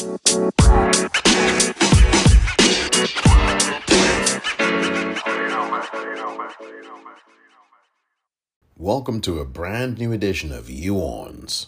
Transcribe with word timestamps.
Welcome 0.00 0.20
to 9.20 9.40
a 9.40 9.44
brand 9.44 9.98
new 9.98 10.12
edition 10.12 10.52
of 10.52 10.70
You 10.70 10.94
Orns. 10.94 11.66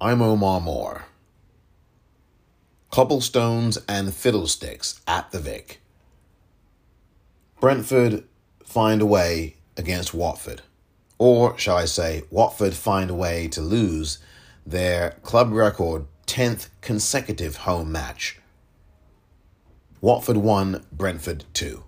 I'm 0.00 0.22
Omar 0.22 0.62
Moore. 0.62 1.04
Cobblestones 2.90 3.76
and 3.86 4.14
Fiddlesticks 4.14 5.02
at 5.06 5.30
the 5.30 5.38
Vic. 5.38 5.82
Brentford 7.60 8.24
find 8.64 9.02
a 9.02 9.06
way 9.06 9.56
against 9.76 10.14
Watford. 10.14 10.62
Or, 11.18 11.58
shall 11.58 11.76
I 11.76 11.84
say, 11.84 12.22
Watford 12.30 12.72
find 12.72 13.10
a 13.10 13.14
way 13.14 13.46
to 13.48 13.60
lose 13.60 14.20
their 14.64 15.18
club 15.22 15.52
record 15.52 16.06
10th 16.28 16.68
consecutive 16.82 17.56
home 17.56 17.90
match. 17.90 18.38
Watford 20.02 20.36
1, 20.36 20.84
Brentford 20.92 21.44
2. 21.54 21.82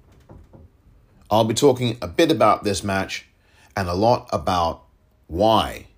I'll 1.31 1.45
be 1.45 1.55
talking 1.55 1.99
a 2.01 2.09
bit 2.09 2.33
about 2.33 2.65
this 2.65 2.83
match 2.83 3.27
and 3.77 3.87
a 3.87 3.95
lot 3.95 4.29
about 4.33 4.83
why 5.27 5.89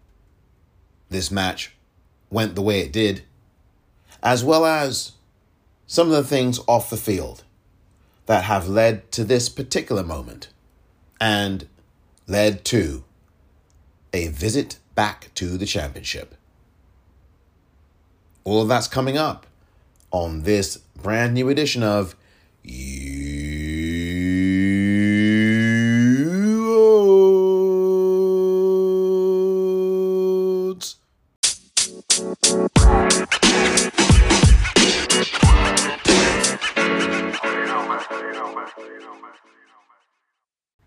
this 1.08 1.30
match 1.30 1.72
went 2.30 2.56
the 2.56 2.62
way 2.62 2.80
it 2.80 2.92
did, 2.92 3.22
as 4.22 4.42
well 4.42 4.66
as 4.66 5.12
some 5.86 6.08
of 6.08 6.14
the 6.14 6.24
things 6.24 6.58
off 6.66 6.90
the 6.90 6.96
field 6.96 7.44
that 8.26 8.44
have 8.44 8.68
led 8.68 9.10
to 9.12 9.22
this 9.22 9.48
particular 9.48 10.02
moment 10.02 10.48
and 11.20 11.68
led 12.26 12.64
to 12.64 13.04
a 14.12 14.26
visit 14.28 14.78
back 14.96 15.30
to 15.34 15.56
the 15.56 15.66
championship. 15.66 16.34
All 18.44 18.60
of 18.60 18.66
that's 18.66 18.88
coming 18.88 19.16
up 19.16 19.46
on 20.10 20.42
this 20.42 20.78
brand 21.00 21.34
new 21.34 21.48
edition 21.48 21.84
of 21.84 22.16
You. 22.64 23.52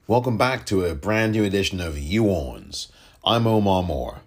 Welcome 0.08 0.38
back 0.38 0.66
to 0.68 0.84
a 0.84 0.94
brand 0.94 1.32
new 1.32 1.46
edition 1.46 1.80
of 1.80 1.98
You 1.98 2.30
I'm 3.24 3.48
Omar 3.48 3.82
Moore. 3.82 4.25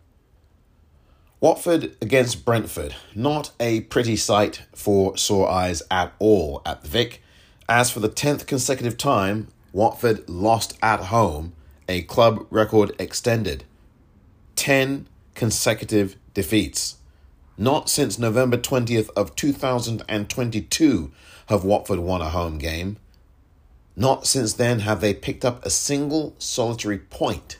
Watford 1.41 1.97
against 2.03 2.44
Brentford. 2.44 2.97
Not 3.14 3.53
a 3.61 3.83
pretty 3.83 4.17
sight 4.17 4.62
for 4.75 5.17
sore 5.17 5.48
eyes 5.48 5.84
at 5.89 6.12
all 6.19 6.61
at 6.67 6.83
the 6.83 6.89
Vic. 6.89 7.22
As 7.69 7.92
for 7.92 8.00
the 8.00 8.08
10th 8.08 8.44
consecutive 8.47 8.97
time, 8.97 9.47
Watford 9.72 10.28
lost 10.28 10.77
at 10.83 10.98
home, 10.98 11.53
a 11.89 12.03
club 12.03 12.44
record 12.50 12.92
extended. 12.98 13.62
10 14.56 15.06
consecutive 15.36 16.16
defeats. 16.34 16.97
Not 17.56 17.89
since 17.89 18.19
November 18.19 18.56
20th 18.56 19.11
of 19.14 19.36
2022 19.36 21.12
have 21.47 21.64
Watford 21.64 22.00
won 22.00 22.20
a 22.20 22.31
home 22.31 22.59
game. 22.59 22.97
Not 23.94 24.27
since 24.27 24.55
then 24.55 24.81
have 24.81 25.00
they 25.00 25.14
picked 25.14 25.44
up 25.44 25.64
a 25.64 25.70
single 25.70 26.34
solitary 26.39 26.98
point. 26.98 27.59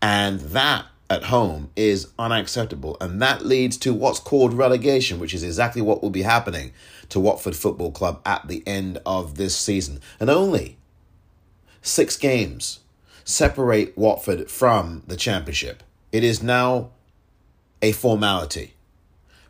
And 0.00 0.40
that 0.40 0.86
at 1.08 1.24
home 1.24 1.70
is 1.76 2.08
unacceptable. 2.18 2.96
And 3.00 3.20
that 3.22 3.44
leads 3.44 3.76
to 3.78 3.94
what's 3.94 4.18
called 4.18 4.52
relegation, 4.52 5.18
which 5.18 5.34
is 5.34 5.42
exactly 5.42 5.82
what 5.82 6.02
will 6.02 6.10
be 6.10 6.22
happening 6.22 6.72
to 7.10 7.20
Watford 7.20 7.56
Football 7.56 7.92
Club 7.92 8.20
at 8.24 8.48
the 8.48 8.62
end 8.66 8.98
of 9.06 9.36
this 9.36 9.56
season. 9.56 10.00
And 10.18 10.28
only 10.28 10.78
six 11.82 12.16
games 12.16 12.80
separate 13.24 13.96
Watford 13.96 14.50
from 14.50 15.02
the 15.06 15.16
Championship. 15.16 15.82
It 16.12 16.24
is 16.24 16.42
now 16.42 16.90
a 17.82 17.92
formality. 17.92 18.74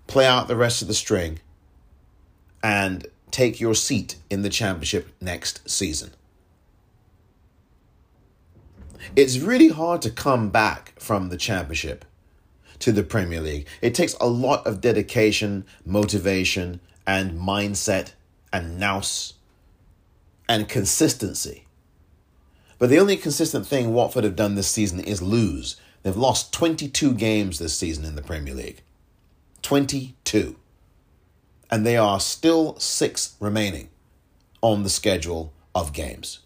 Play 0.07 0.27
out 0.27 0.49
the 0.49 0.57
rest 0.57 0.83
of 0.83 0.89
the 0.89 0.95
string 0.95 1.41
and 2.63 3.07
take 3.31 3.61
your 3.61 3.75
seat 3.75 4.17
in 4.31 4.43
the 4.43 4.49
Championship 4.49 5.09
next 5.21 5.69
season. 5.69 6.13
It's 9.15 9.39
really 9.39 9.69
hard 9.69 10.03
to 10.03 10.11
come 10.11 10.51
back 10.51 10.99
from 10.99 11.29
the 11.29 11.37
championship 11.37 12.05
to 12.81 12.93
the 12.93 13.03
Premier 13.03 13.41
League. 13.41 13.67
It 13.81 13.95
takes 13.95 14.15
a 14.21 14.27
lot 14.27 14.67
of 14.67 14.81
dedication, 14.81 15.65
motivation, 15.85 16.81
and 17.07 17.39
mindset, 17.39 18.13
and 18.53 18.79
nous, 18.79 19.35
and 20.49 20.69
consistency. 20.69 21.65
But 22.79 22.91
the 22.91 22.99
only 22.99 23.17
consistent 23.17 23.67
thing 23.67 23.93
Watford 23.93 24.25
have 24.25 24.37
done 24.37 24.55
this 24.55 24.69
season 24.69 25.01
is 25.01 25.23
lose. 25.23 25.77
They've 26.03 26.17
lost 26.17 26.53
22 26.53 27.15
games 27.15 27.59
this 27.59 27.77
season 27.77 28.05
in 28.05 28.17
the 28.17 28.23
Premier 28.23 28.55
League. 28.55 28.83
22. 29.63 30.57
And 31.71 31.85
they 31.85 31.97
are 31.97 32.21
still 32.21 32.79
six 32.79 33.35
remaining 33.41 33.89
on 34.61 34.83
the 34.83 34.91
schedule 34.91 35.53
of 35.75 35.93
games. 35.93 36.41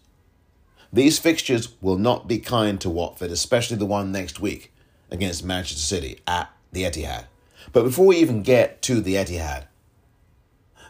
These 0.93 1.19
fixtures 1.19 1.69
will 1.79 1.97
not 1.97 2.27
be 2.27 2.39
kind 2.39 2.79
to 2.81 2.89
Watford, 2.89 3.31
especially 3.31 3.77
the 3.77 3.85
one 3.85 4.11
next 4.11 4.39
week 4.39 4.73
against 5.09 5.43
Manchester 5.43 5.79
City 5.79 6.19
at 6.27 6.51
the 6.71 6.83
Etihad. 6.83 7.25
But 7.71 7.83
before 7.83 8.07
we 8.07 8.17
even 8.17 8.43
get 8.43 8.81
to 8.83 8.99
the 8.99 9.15
Etihad, 9.15 9.65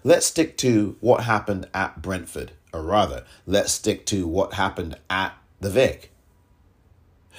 let's 0.03 0.25
stick 0.25 0.57
to 0.57 0.95
what 1.01 1.25
happened 1.25 1.67
at 1.73 2.01
Brentford, 2.01 2.53
or 2.73 2.81
rather, 2.81 3.25
let's 3.45 3.73
stick 3.73 4.06
to 4.07 4.28
what 4.28 4.53
happened 4.53 4.97
at 5.09 5.34
the 5.59 5.69
Vic. 5.69 6.11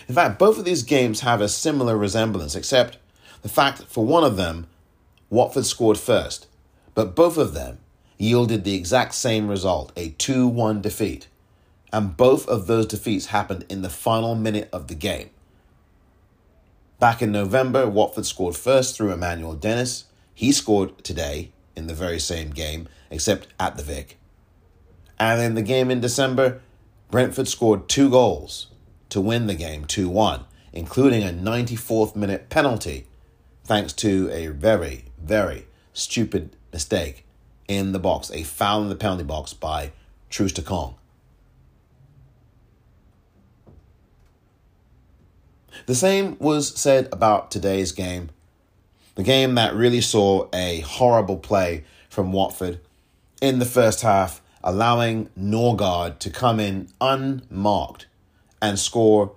In 0.09 0.15
fact, 0.15 0.39
both 0.39 0.59
of 0.59 0.65
these 0.65 0.85
games 0.85 1.21
have 1.21 1.41
a 1.41 1.49
similar 1.49 1.97
resemblance, 1.97 2.55
except 2.55 2.99
the 3.43 3.49
fact 3.49 3.79
that 3.79 3.89
for 3.89 4.07
one 4.07 4.25
of 4.25 4.37
them, 4.37 4.69
Watford 5.31 5.67
scored 5.67 5.99
first, 5.99 6.47
but 6.95 7.17
both 7.17 7.37
of 7.37 7.55
them 7.55 7.79
yielded 8.19 8.63
the 8.63 8.75
exact 8.75 9.15
same 9.15 9.49
result 9.49 9.91
a 9.97 10.11
2 10.11 10.47
1 10.47 10.81
defeat 10.81 11.27
and 11.93 12.17
both 12.17 12.49
of 12.49 12.67
those 12.67 12.87
defeats 12.87 13.27
happened 13.27 13.65
in 13.69 13.83
the 13.83 13.91
final 13.91 14.35
minute 14.35 14.69
of 14.73 14.89
the 14.89 14.95
game. 14.95 15.31
Back 16.99 17.21
in 17.21 17.33
November, 17.33 17.89
Watford 17.89 18.27
scored 18.27 18.57
first 18.57 18.97
through 18.97 19.13
Emmanuel 19.13 19.55
Dennis. 19.55 20.05
He 20.35 20.53
scored 20.53 21.03
today 21.05 21.51
in 21.77 21.87
the 21.87 21.95
very 21.95 22.19
same 22.19 22.51
game, 22.51 22.89
except 23.11 23.49
at 23.59 23.77
the 23.77 23.83
Vic. 23.83 24.19
And 25.19 25.41
in 25.41 25.55
the 25.55 25.63
game 25.63 25.91
in 25.91 26.01
December, 26.01 26.61
Brentford 27.11 27.49
scored 27.49 27.89
two 27.89 28.09
goals 28.09 28.69
to 29.11 29.21
win 29.21 29.47
the 29.47 29.55
game 29.55 29.85
2 29.85 30.09
1, 30.09 30.45
including 30.73 31.23
a 31.23 31.33
94th 31.33 32.17
minute 32.17 32.49
penalty, 32.49 33.07
thanks 33.65 33.93
to 33.95 34.31
a 34.31 34.47
very, 34.47 35.05
very 35.23 35.67
stupid 35.93 36.57
mistake 36.73 37.27
in 37.69 37.93
the 37.93 37.99
box, 37.99 38.31
a 38.31 38.43
foul 38.43 38.83
in 38.83 38.89
the 38.89 38.97
penalty 38.97 39.25
box 39.25 39.53
by 39.53 39.93
Troost-Ekong. 40.31 40.95
The 45.87 45.95
same 45.95 46.37
was 46.39 46.79
said 46.79 47.09
about 47.13 47.51
today's 47.51 47.93
game. 47.93 48.31
The 49.15 49.23
game 49.23 49.55
that 49.57 49.75
really 49.75 50.01
saw 50.01 50.49
a 50.53 50.81
horrible 50.81 51.37
play 51.37 51.85
from 52.09 52.33
Watford 52.33 52.81
in 53.41 53.59
the 53.59 53.67
first 53.67 54.03
half, 54.03 54.41
allowing 54.65 55.29
Norgaard 55.39 56.19
to 56.21 56.31
come 56.31 56.61
in 56.61 56.89
unmarked 57.01 58.07
and 58.61 58.79
score 58.79 59.33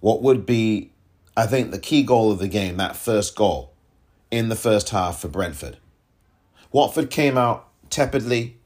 what 0.00 0.22
would 0.22 0.46
be, 0.46 0.90
I 1.36 1.46
think, 1.46 1.70
the 1.70 1.78
key 1.78 2.02
goal 2.02 2.30
of 2.30 2.38
the 2.38 2.48
game, 2.48 2.76
that 2.76 2.96
first 2.96 3.34
goal 3.34 3.72
in 4.30 4.48
the 4.48 4.56
first 4.56 4.90
half 4.90 5.20
for 5.20 5.28
Brentford. 5.28 5.78
Watford 6.72 7.10
came 7.10 7.36
out 7.36 7.68
tepidly. 7.90 8.56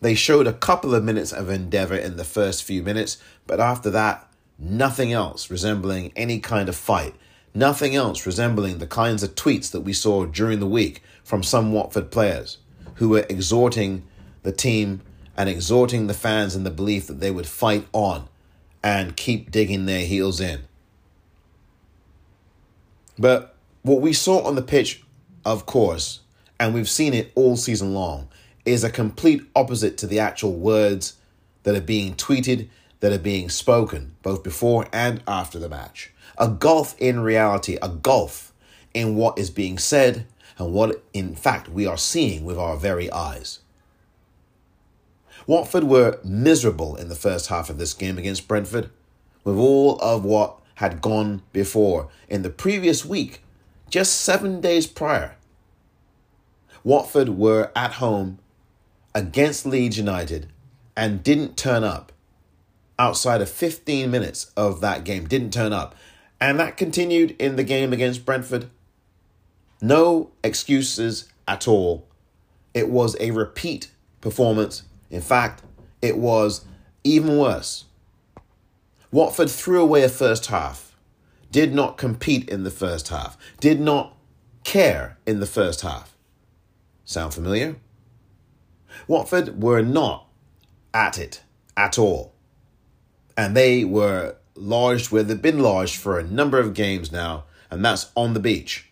They 0.00 0.14
showed 0.14 0.46
a 0.46 0.52
couple 0.52 0.94
of 0.94 1.04
minutes 1.04 1.32
of 1.32 1.50
endeavour 1.50 1.96
in 1.96 2.16
the 2.16 2.24
first 2.24 2.62
few 2.62 2.82
minutes, 2.82 3.18
but 3.46 3.60
after 3.60 3.90
that, 3.90 4.27
Nothing 4.58 5.12
else 5.12 5.50
resembling 5.50 6.12
any 6.16 6.40
kind 6.40 6.68
of 6.68 6.76
fight. 6.76 7.14
Nothing 7.54 7.94
else 7.94 8.26
resembling 8.26 8.78
the 8.78 8.86
kinds 8.86 9.22
of 9.22 9.34
tweets 9.34 9.70
that 9.70 9.80
we 9.80 9.92
saw 9.92 10.26
during 10.26 10.58
the 10.58 10.66
week 10.66 11.02
from 11.22 11.42
some 11.42 11.72
Watford 11.72 12.10
players 12.10 12.58
who 12.94 13.08
were 13.08 13.26
exhorting 13.28 14.02
the 14.42 14.52
team 14.52 15.02
and 15.36 15.48
exhorting 15.48 16.08
the 16.08 16.14
fans 16.14 16.56
in 16.56 16.64
the 16.64 16.70
belief 16.70 17.06
that 17.06 17.20
they 17.20 17.30
would 17.30 17.46
fight 17.46 17.86
on 17.92 18.28
and 18.82 19.16
keep 19.16 19.50
digging 19.50 19.86
their 19.86 20.04
heels 20.04 20.40
in. 20.40 20.62
But 23.18 23.54
what 23.82 24.00
we 24.00 24.12
saw 24.12 24.42
on 24.42 24.56
the 24.56 24.62
pitch, 24.62 25.02
of 25.44 25.66
course, 25.66 26.20
and 26.58 26.74
we've 26.74 26.88
seen 26.88 27.14
it 27.14 27.32
all 27.34 27.56
season 27.56 27.94
long, 27.94 28.28
is 28.64 28.84
a 28.84 28.90
complete 28.90 29.42
opposite 29.54 29.96
to 29.98 30.06
the 30.06 30.18
actual 30.18 30.54
words 30.54 31.16
that 31.62 31.76
are 31.76 31.80
being 31.80 32.14
tweeted 32.14 32.68
that 33.00 33.12
are 33.12 33.18
being 33.18 33.48
spoken 33.48 34.16
both 34.22 34.42
before 34.42 34.86
and 34.92 35.22
after 35.26 35.58
the 35.58 35.68
match. 35.68 36.12
A 36.36 36.48
gulf 36.48 36.94
in 36.98 37.20
reality, 37.20 37.78
a 37.80 37.88
gulf 37.88 38.52
in 38.94 39.16
what 39.16 39.38
is 39.38 39.50
being 39.50 39.78
said, 39.78 40.26
and 40.58 40.72
what, 40.72 41.02
in 41.12 41.34
fact, 41.34 41.68
we 41.68 41.86
are 41.86 41.96
seeing 41.96 42.44
with 42.44 42.58
our 42.58 42.76
very 42.76 43.10
eyes. 43.12 43.60
Watford 45.46 45.84
were 45.84 46.18
miserable 46.24 46.96
in 46.96 47.08
the 47.08 47.14
first 47.14 47.46
half 47.46 47.70
of 47.70 47.78
this 47.78 47.94
game 47.94 48.18
against 48.18 48.48
Brentford, 48.48 48.90
with 49.44 49.56
all 49.56 49.98
of 50.00 50.24
what 50.24 50.58
had 50.76 51.00
gone 51.00 51.42
before 51.52 52.08
in 52.28 52.42
the 52.42 52.50
previous 52.50 53.04
week, 53.04 53.42
just 53.88 54.20
seven 54.20 54.60
days 54.60 54.86
prior. 54.86 55.36
Watford 56.84 57.30
were 57.30 57.70
at 57.74 57.94
home 57.94 58.38
against 59.14 59.66
Leeds 59.66 59.96
United 59.96 60.48
and 60.96 61.22
didn't 61.22 61.56
turn 61.56 61.82
up 61.82 62.12
outside 62.98 63.40
of 63.40 63.48
15 63.48 64.10
minutes 64.10 64.50
of 64.56 64.80
that 64.80 65.04
game, 65.04 65.26
didn't 65.26 65.52
turn 65.52 65.72
up. 65.72 65.94
And 66.40 66.58
that 66.60 66.76
continued 66.76 67.36
in 67.38 67.56
the 67.56 67.64
game 67.64 67.92
against 67.92 68.24
Brentford. 68.24 68.70
No 69.80 70.30
excuses 70.42 71.30
at 71.46 71.66
all. 71.68 72.06
It 72.74 72.88
was 72.88 73.16
a 73.20 73.30
repeat 73.30 73.90
performance 74.20 74.82
in 75.10 75.20
fact, 75.20 75.62
it 76.02 76.18
was 76.18 76.64
even 77.04 77.38
worse. 77.38 77.84
Watford 79.10 79.50
threw 79.50 79.80
away 79.80 80.02
a 80.02 80.08
first 80.08 80.46
half, 80.46 80.96
did 81.50 81.74
not 81.74 81.96
compete 81.96 82.48
in 82.48 82.64
the 82.64 82.70
first 82.70 83.08
half, 83.08 83.38
did 83.58 83.80
not 83.80 84.16
care 84.64 85.16
in 85.26 85.40
the 85.40 85.46
first 85.46 85.80
half. 85.80 86.14
Sound 87.04 87.32
familiar? 87.32 87.76
Watford 89.06 89.62
were 89.62 89.82
not 89.82 90.26
at 90.92 91.16
it 91.18 91.42
at 91.76 91.98
all. 91.98 92.34
And 93.38 93.56
they 93.56 93.84
were 93.84 94.34
lodged 94.56 95.12
where 95.12 95.22
they've 95.22 95.40
been 95.40 95.60
lodged 95.60 95.96
for 95.96 96.18
a 96.18 96.24
number 96.24 96.58
of 96.58 96.74
games 96.74 97.12
now, 97.12 97.44
and 97.70 97.84
that's 97.84 98.10
on 98.16 98.34
the 98.34 98.40
beach. 98.40 98.90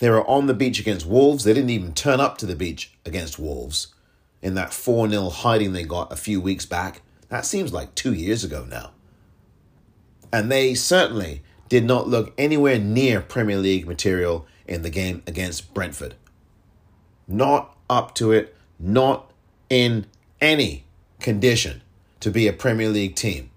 They 0.00 0.10
were 0.10 0.28
on 0.28 0.46
the 0.46 0.52
beach 0.52 0.78
against 0.78 1.06
Wolves. 1.06 1.44
They 1.44 1.54
didn't 1.54 1.70
even 1.70 1.94
turn 1.94 2.20
up 2.20 2.36
to 2.38 2.46
the 2.46 2.56
beach 2.56 2.92
against 3.06 3.38
Wolves 3.38 3.94
in 4.42 4.54
that 4.54 4.74
4 4.74 5.08
0 5.08 5.30
hiding 5.30 5.72
they 5.72 5.84
got 5.84 6.12
a 6.12 6.16
few 6.16 6.42
weeks 6.42 6.66
back. 6.66 7.00
That 7.30 7.46
seems 7.46 7.72
like 7.72 7.94
two 7.94 8.12
years 8.12 8.44
ago 8.44 8.66
now. 8.68 8.90
And 10.30 10.52
they 10.52 10.74
certainly 10.74 11.42
did 11.70 11.84
not 11.84 12.06
look 12.06 12.34
anywhere 12.36 12.78
near 12.78 13.22
Premier 13.22 13.56
League 13.56 13.86
material 13.86 14.46
in 14.66 14.82
the 14.82 14.90
game 14.90 15.22
against 15.26 15.72
Brentford. 15.72 16.16
Not 17.26 17.74
up 17.88 18.14
to 18.16 18.30
it, 18.30 18.54
not 18.78 19.32
in 19.70 20.04
any 20.38 20.84
condition 21.18 21.80
to 22.20 22.30
be 22.30 22.46
a 22.46 22.52
Premier 22.52 22.90
League 22.90 23.14
team. 23.14 23.50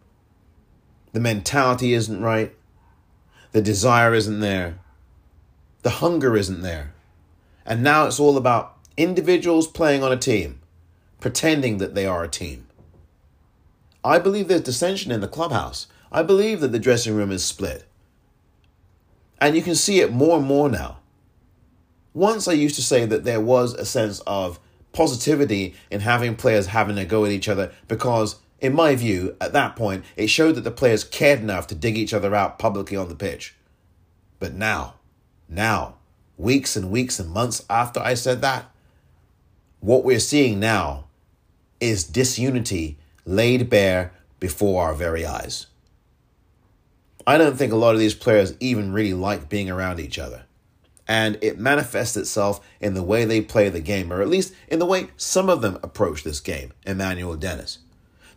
The 1.18 1.24
mentality 1.24 1.96
isn't 1.96 2.22
right, 2.22 2.54
the 3.52 3.60
desire 3.60 4.14
isn't 4.14 4.40
there, 4.40 4.78
the 5.82 5.90
hunger 5.90 6.38
isn't 6.38 6.62
there. 6.62 6.94
And 7.66 7.82
now 7.82 8.06
it's 8.06 8.20
all 8.20 8.38
about 8.38 8.78
individuals 8.98 9.66
playing 9.66 10.04
on 10.04 10.12
a 10.12 10.16
team 10.16 10.62
pretending 11.20 11.80
that 11.80 11.96
they 11.96 12.06
are 12.06 12.24
a 12.24 12.28
team. 12.28 12.68
I 14.04 14.20
believe 14.20 14.48
there's 14.48 14.62
dissension 14.62 15.12
in 15.12 15.22
the 15.22 15.28
clubhouse. 15.28 15.88
I 16.12 16.22
believe 16.22 16.60
that 16.60 16.72
the 16.72 16.78
dressing 16.78 17.16
room 17.16 17.32
is 17.32 17.44
split. 17.44 17.88
And 19.42 19.56
you 19.56 19.64
can 19.64 19.74
see 19.74 20.02
it 20.02 20.14
more 20.14 20.38
and 20.38 20.46
more 20.46 20.70
now. 20.70 21.00
Once 22.14 22.48
I 22.48 22.54
used 22.54 22.76
to 22.76 22.84
say 22.84 23.08
that 23.08 23.24
there 23.24 23.42
was 23.42 23.74
a 23.74 23.86
sense 23.86 24.20
of 24.28 24.60
positivity 24.92 25.74
in 25.90 26.02
having 26.02 26.36
players 26.36 26.68
having 26.68 27.00
a 27.00 27.06
go 27.06 27.26
at 27.26 27.32
each 27.32 27.50
other 27.50 27.72
because, 27.88 28.36
in 28.60 28.74
my 28.74 28.96
view, 28.96 29.36
at 29.40 29.54
that 29.54 29.76
point, 29.76 30.04
it 30.16 30.28
showed 30.28 30.56
that 30.56 30.64
the 30.64 30.72
players 30.72 31.04
cared 31.04 31.40
enough 31.40 31.68
to 31.68 31.76
dig 31.76 31.98
each 31.98 32.14
other 32.14 32.34
out 32.34 32.58
publicly 32.58 32.98
on 32.98 33.10
the 33.10 33.16
pitch. 33.16 33.56
But 34.40 34.54
now, 34.54 34.96
now, 35.48 35.96
weeks 36.38 36.76
and 36.76 36.90
weeks 36.92 37.20
and 37.20 37.30
months 37.30 37.66
after 37.70 38.00
I 38.00 38.16
said 38.16 38.42
that, 38.42 38.72
what 39.80 40.04
we're 40.04 40.20
seeing 40.20 40.60
now 40.60 41.06
is 41.80 42.04
disunity 42.04 42.98
laid 43.26 43.70
bare 43.70 44.12
before 44.40 44.84
our 44.84 44.94
very 44.94 45.26
eyes. 45.26 45.68
I 47.28 47.38
don't 47.38 47.58
think 47.58 47.74
a 47.74 47.78
lot 47.78 47.94
of 47.94 48.00
these 48.00 48.16
players 48.16 48.56
even 48.60 48.94
really 48.94 49.14
like 49.14 49.50
being 49.50 49.70
around 49.70 50.00
each 50.00 50.18
other. 50.18 50.46
And 51.08 51.38
it 51.42 51.60
manifests 51.60 52.18
itself 52.18 52.66
in 52.82 52.94
the 52.94 53.04
way 53.04 53.24
they 53.24 53.42
play 53.42 53.70
the 53.70 53.80
game, 53.80 54.12
or 54.12 54.22
at 54.22 54.28
least 54.28 54.54
in 54.68 54.80
the 54.80 54.86
way 54.86 55.10
some 55.16 55.50
of 55.50 55.62
them 55.62 55.78
approach 55.84 56.24
this 56.24 56.40
game, 56.40 56.74
Emmanuel 56.86 57.36
Dennis. 57.36 57.80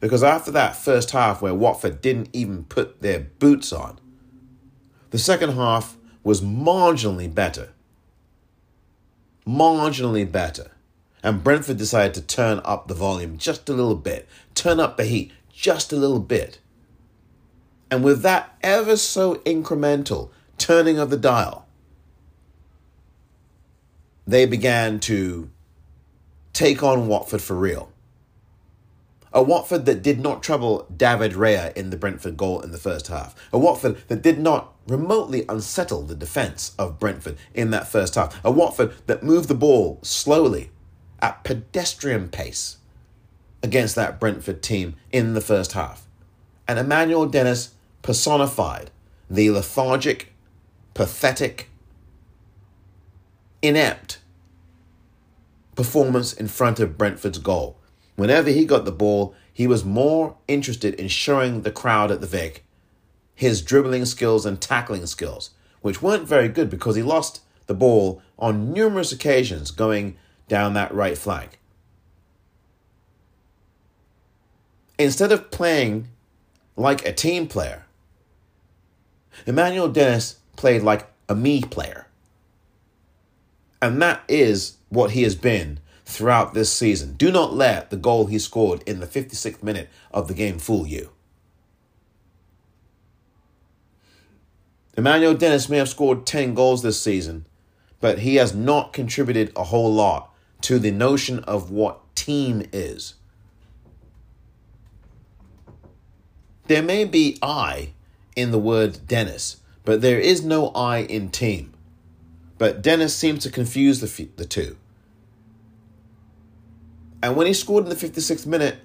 Because 0.00 0.23
after 0.23 0.50
that 0.50 0.76
first 0.76 1.11
half 1.11 1.43
where 1.43 1.55
Watford 1.55 2.00
didn't 2.00 2.31
even 2.32 2.64
put 2.64 3.02
their 3.02 3.20
boots 3.20 3.73
on, 3.73 4.00
the 5.11 5.19
second 5.19 5.52
half 5.52 5.97
was 6.25 6.41
marginally 6.41 7.32
better. 7.32 7.73
Marginally 9.47 10.31
better. 10.31 10.73
And 11.23 11.44
Brentford 11.44 11.76
decided 11.76 12.14
to 12.14 12.23
turn 12.23 12.61
up 12.64 12.88
the 12.88 12.94
volume 12.94 13.37
just 13.37 13.69
a 13.69 13.75
little 13.75 13.94
bit, 13.94 14.26
turn 14.55 14.81
up 14.81 14.97
the 14.97 15.05
heat 15.05 15.32
just 15.52 15.93
a 15.93 15.97
little 15.97 16.20
bit. 16.20 16.58
And 17.91 18.02
with 18.02 18.23
that 18.23 18.56
ever 18.62 18.97
so 18.97 19.37
incremental 19.37 20.31
turning 20.56 20.99
of 20.99 21.11
the 21.11 21.17
dial, 21.17 21.67
they 24.26 24.47
began 24.47 25.00
to 25.00 25.50
take 26.52 26.82
on 26.82 27.08
Watford 27.08 27.43
for 27.43 27.56
real. 27.56 27.93
A 29.32 29.42
Watford 29.42 29.86
that 29.86 30.02
did 30.02 30.20
not 30.20 30.42
trouble 30.42 30.86
David 30.94 31.32
Raya 31.32 31.72
in 31.76 31.90
the 31.90 31.96
Brentford 31.96 32.36
goal 32.36 32.60
in 32.60 32.72
the 32.72 32.78
first 32.78 33.06
half. 33.06 33.34
A 33.52 33.58
Watford 33.58 33.96
that 34.08 34.22
did 34.22 34.40
not 34.40 34.74
remotely 34.88 35.44
unsettle 35.48 36.02
the 36.02 36.16
defence 36.16 36.74
of 36.78 36.98
Brentford 36.98 37.36
in 37.54 37.70
that 37.70 37.86
first 37.86 38.16
half. 38.16 38.38
A 38.44 38.50
Watford 38.50 38.92
that 39.06 39.22
moved 39.22 39.48
the 39.48 39.54
ball 39.54 40.00
slowly 40.02 40.70
at 41.22 41.44
pedestrian 41.44 42.28
pace 42.28 42.78
against 43.62 43.94
that 43.94 44.18
Brentford 44.18 44.62
team 44.62 44.96
in 45.12 45.34
the 45.34 45.40
first 45.40 45.72
half. 45.72 46.06
And 46.66 46.78
Emmanuel 46.78 47.26
Dennis 47.26 47.74
personified 48.02 48.90
the 49.28 49.50
lethargic, 49.50 50.32
pathetic, 50.94 51.70
inept 53.62 54.18
performance 55.76 56.32
in 56.32 56.48
front 56.48 56.80
of 56.80 56.98
Brentford's 56.98 57.38
goal. 57.38 57.76
Whenever 58.20 58.50
he 58.50 58.67
got 58.67 58.84
the 58.84 58.93
ball, 58.93 59.34
he 59.50 59.67
was 59.67 59.82
more 59.82 60.37
interested 60.46 60.93
in 60.96 61.08
showing 61.08 61.62
the 61.62 61.72
crowd 61.72 62.11
at 62.11 62.20
the 62.20 62.26
Vic 62.26 62.67
his 63.34 63.62
dribbling 63.62 64.05
skills 64.05 64.44
and 64.44 64.61
tackling 64.61 65.06
skills, 65.06 65.52
which 65.81 66.02
weren't 66.02 66.28
very 66.28 66.46
good 66.46 66.69
because 66.69 66.96
he 66.96 67.02
lost 67.02 67.40
the 67.67 67.72
ball 67.72 68.20
on 68.38 68.75
numerous 68.75 69.11
occasions 69.11 69.70
going 69.70 70.19
down 70.49 70.75
that 70.75 70.93
right 70.93 71.17
flank. 71.17 71.58
Instead 74.99 75.33
of 75.33 75.50
playing 75.50 76.09
like 76.76 77.06
a 77.06 77.14
team 77.14 77.47
player, 77.47 77.87
Emmanuel 79.47 79.88
Dennis 79.88 80.40
played 80.56 80.83
like 80.83 81.11
a 81.26 81.35
me 81.35 81.62
player. 81.62 82.06
And 83.80 84.02
that 84.02 84.21
is 84.28 84.76
what 84.90 85.12
he 85.12 85.23
has 85.23 85.35
been 85.35 85.80
throughout 86.11 86.55
this 86.55 86.73
season. 86.73 87.14
Do 87.14 87.31
not 87.31 87.55
let 87.55 87.90
the 87.90 87.97
goal 87.97 88.26
he 88.26 88.38
scored 88.38 88.83
in 88.87 89.00
the 89.00 89.07
56th 89.07 89.62
minute 89.62 89.88
of 90.11 90.29
the 90.29 90.35
game 90.35 90.59
fool 90.59 90.87
you. 90.87 91.11
Emmanuel 94.97 95.35
Dennis 95.35 95.69
may 95.69 95.79
have 95.79 95.88
scored 95.88 96.26
10 96.26 96.52
goals 96.52 96.83
this 96.83 97.00
season, 97.00 97.47
but 98.00 98.19
he 98.21 98.37
has 98.37 98.55
not 98.55 98.93
contributed 98.93 99.52
a 99.57 99.64
whole 99.64 99.93
lot 99.93 100.35
to 100.62 100.79
the 100.79 100.90
notion 100.90 101.38
of 101.40 101.71
what 101.71 102.14
team 102.14 102.62
is. 102.73 103.14
There 106.67 106.83
may 106.83 107.05
be 107.05 107.38
I 107.40 107.90
in 108.37 108.50
the 108.50 108.59
word 108.59 109.07
Dennis, 109.07 109.57
but 109.85 110.02
there 110.02 110.21
is 110.21 110.45
no 110.45 110.69
I 110.69 110.99
in 110.99 111.31
team. 111.31 111.73
But 112.59 112.83
Dennis 112.83 113.17
seems 113.17 113.43
to 113.45 113.50
confuse 113.50 114.00
the, 114.00 114.29
the 114.37 114.45
two. 114.45 114.76
And 117.22 117.36
when 117.36 117.46
he 117.46 117.52
scored 117.52 117.84
in 117.84 117.90
the 117.90 117.96
56th 117.96 118.46
minute, 118.46 118.78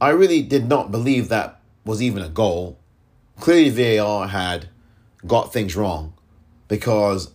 I 0.00 0.10
really 0.10 0.42
did 0.42 0.68
not 0.68 0.90
believe 0.90 1.28
that 1.28 1.60
was 1.84 2.02
even 2.02 2.22
a 2.22 2.28
goal. 2.28 2.78
Clearly, 3.40 3.96
VAR 3.96 4.28
had 4.28 4.68
got 5.26 5.52
things 5.52 5.76
wrong 5.76 6.14
because 6.68 7.32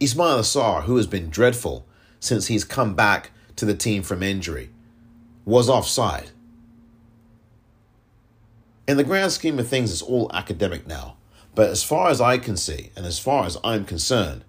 Ismaila 0.00 0.40
Sarr, 0.40 0.84
who 0.84 0.96
has 0.96 1.06
been 1.06 1.30
dreadful 1.30 1.86
since 2.18 2.46
he's 2.46 2.64
come 2.64 2.94
back 2.94 3.30
to 3.56 3.64
the 3.64 3.74
team 3.74 4.02
from 4.02 4.22
injury, 4.22 4.70
was 5.44 5.68
offside. 5.68 6.30
In 8.86 8.96
the 8.96 9.04
grand 9.04 9.32
scheme 9.32 9.58
of 9.58 9.68
things, 9.68 9.92
it's 9.92 10.02
all 10.02 10.30
academic 10.34 10.86
now. 10.86 11.16
But 11.54 11.70
as 11.70 11.82
far 11.82 12.10
as 12.10 12.20
I 12.20 12.38
can 12.38 12.56
see, 12.56 12.90
and 12.96 13.06
as 13.06 13.18
far 13.18 13.44
as 13.44 13.56
I'm 13.62 13.84
concerned, 13.84 14.44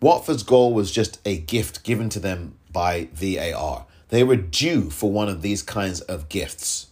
Watford's 0.00 0.42
goal 0.42 0.72
was 0.72 0.92
just 0.92 1.20
a 1.24 1.38
gift 1.38 1.82
given 1.82 2.08
to 2.10 2.20
them 2.20 2.54
by 2.72 3.08
VAR. 3.12 3.86
They 4.10 4.22
were 4.22 4.36
due 4.36 4.90
for 4.90 5.10
one 5.10 5.28
of 5.28 5.42
these 5.42 5.62
kinds 5.62 6.00
of 6.02 6.28
gifts. 6.28 6.86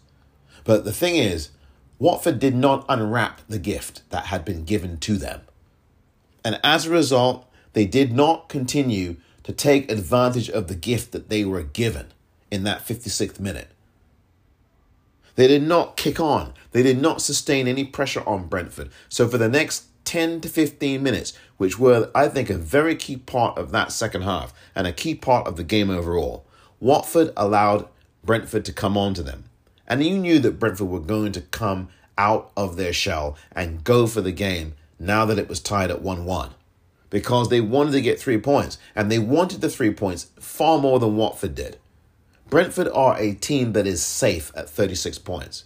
But 0.65 0.85
the 0.85 0.93
thing 0.93 1.17
is, 1.17 1.51
Watford 1.99 2.39
did 2.39 2.55
not 2.55 2.85
unwrap 2.89 3.41
the 3.49 3.59
gift 3.59 4.03
that 4.11 4.27
had 4.27 4.45
been 4.45 4.65
given 4.65 4.99
to 4.99 5.17
them. 5.17 5.43
And 6.45 6.61
as 6.63 6.87
a 6.87 6.91
result, 6.91 7.49
they 7.73 7.87
did 7.87 8.13
not 8.13 8.49
continue 8.49 9.17
to 9.45 9.53
take 9.53 9.91
advantage 9.91 10.51
of 10.51 10.67
the 10.67 10.75
gift 10.75 11.13
that 11.13 11.29
they 11.29 11.45
were 11.45 11.63
given 11.63 12.07
in 12.51 12.65
that 12.65 12.87
56th 12.87 13.39
minute. 13.39 13.69
They 15.37 15.47
did 15.47 15.63
not 15.63 15.97
kick 15.97 16.19
on. 16.19 16.55
They 16.73 16.83
did 16.83 17.01
not 17.01 17.23
sustain 17.23 17.69
any 17.69 17.85
pressure 17.85 18.27
on 18.27 18.49
Brentford. 18.49 18.91
So 19.09 19.29
for 19.29 19.39
the 19.39 19.49
next 19.49 19.85
10 20.07 20.41
to 20.41 20.49
15 20.49 21.03
minutes, 21.03 21.35
which 21.59 21.79
were, 21.79 22.11
I 22.15 22.29
think, 22.29 22.49
a 22.49 22.57
very 22.57 22.97
key 22.97 23.17
part 23.17 23.59
of 23.59 23.73
that 23.73 23.93
second 23.93 24.23
half 24.23 24.55
and 24.75 24.87
a 24.87 24.93
key 24.93 25.15
part 25.15 25.47
of 25.47 25.57
the 25.57 25.65
game 25.65 25.91
overall, 25.91 26.47
Watford 26.81 27.33
allowed 27.37 27.89
Brentford 28.25 28.65
to 28.65 28.73
come 28.73 28.97
on 28.97 29.15
to 29.15 29.23
them. 29.23 29.45
And 29.87 30.03
you 30.03 30.19
knew 30.19 30.39
that 30.39 30.59
Brentford 30.59 30.89
were 30.89 31.01
going 31.01 31.33
to 31.33 31.41
come 31.41 31.89
out 32.19 32.51
of 32.57 32.77
their 32.77 32.93
shell 32.93 33.37
and 33.53 33.85
go 33.85 34.07
for 34.07 34.21
the 34.21 34.33
game 34.33 34.75
now 34.99 35.25
that 35.27 35.39
it 35.39 35.49
was 35.49 35.61
tied 35.61 35.91
at 35.91 36.03
1 36.03 36.25
1 36.25 36.51
because 37.11 37.49
they 37.49 37.61
wanted 37.61 37.93
to 37.93 38.01
get 38.01 38.19
three 38.19 38.39
points 38.39 38.79
and 38.95 39.11
they 39.11 39.19
wanted 39.19 39.61
the 39.61 39.69
three 39.69 39.93
points 39.93 40.29
far 40.41 40.79
more 40.79 40.99
than 40.99 41.17
Watford 41.17 41.55
did. 41.55 41.79
Brentford 42.49 42.89
are 42.89 43.17
a 43.19 43.35
team 43.35 43.73
that 43.73 43.87
is 43.87 44.03
safe 44.03 44.53
at 44.57 44.69
36 44.69 45.19
points 45.19 45.65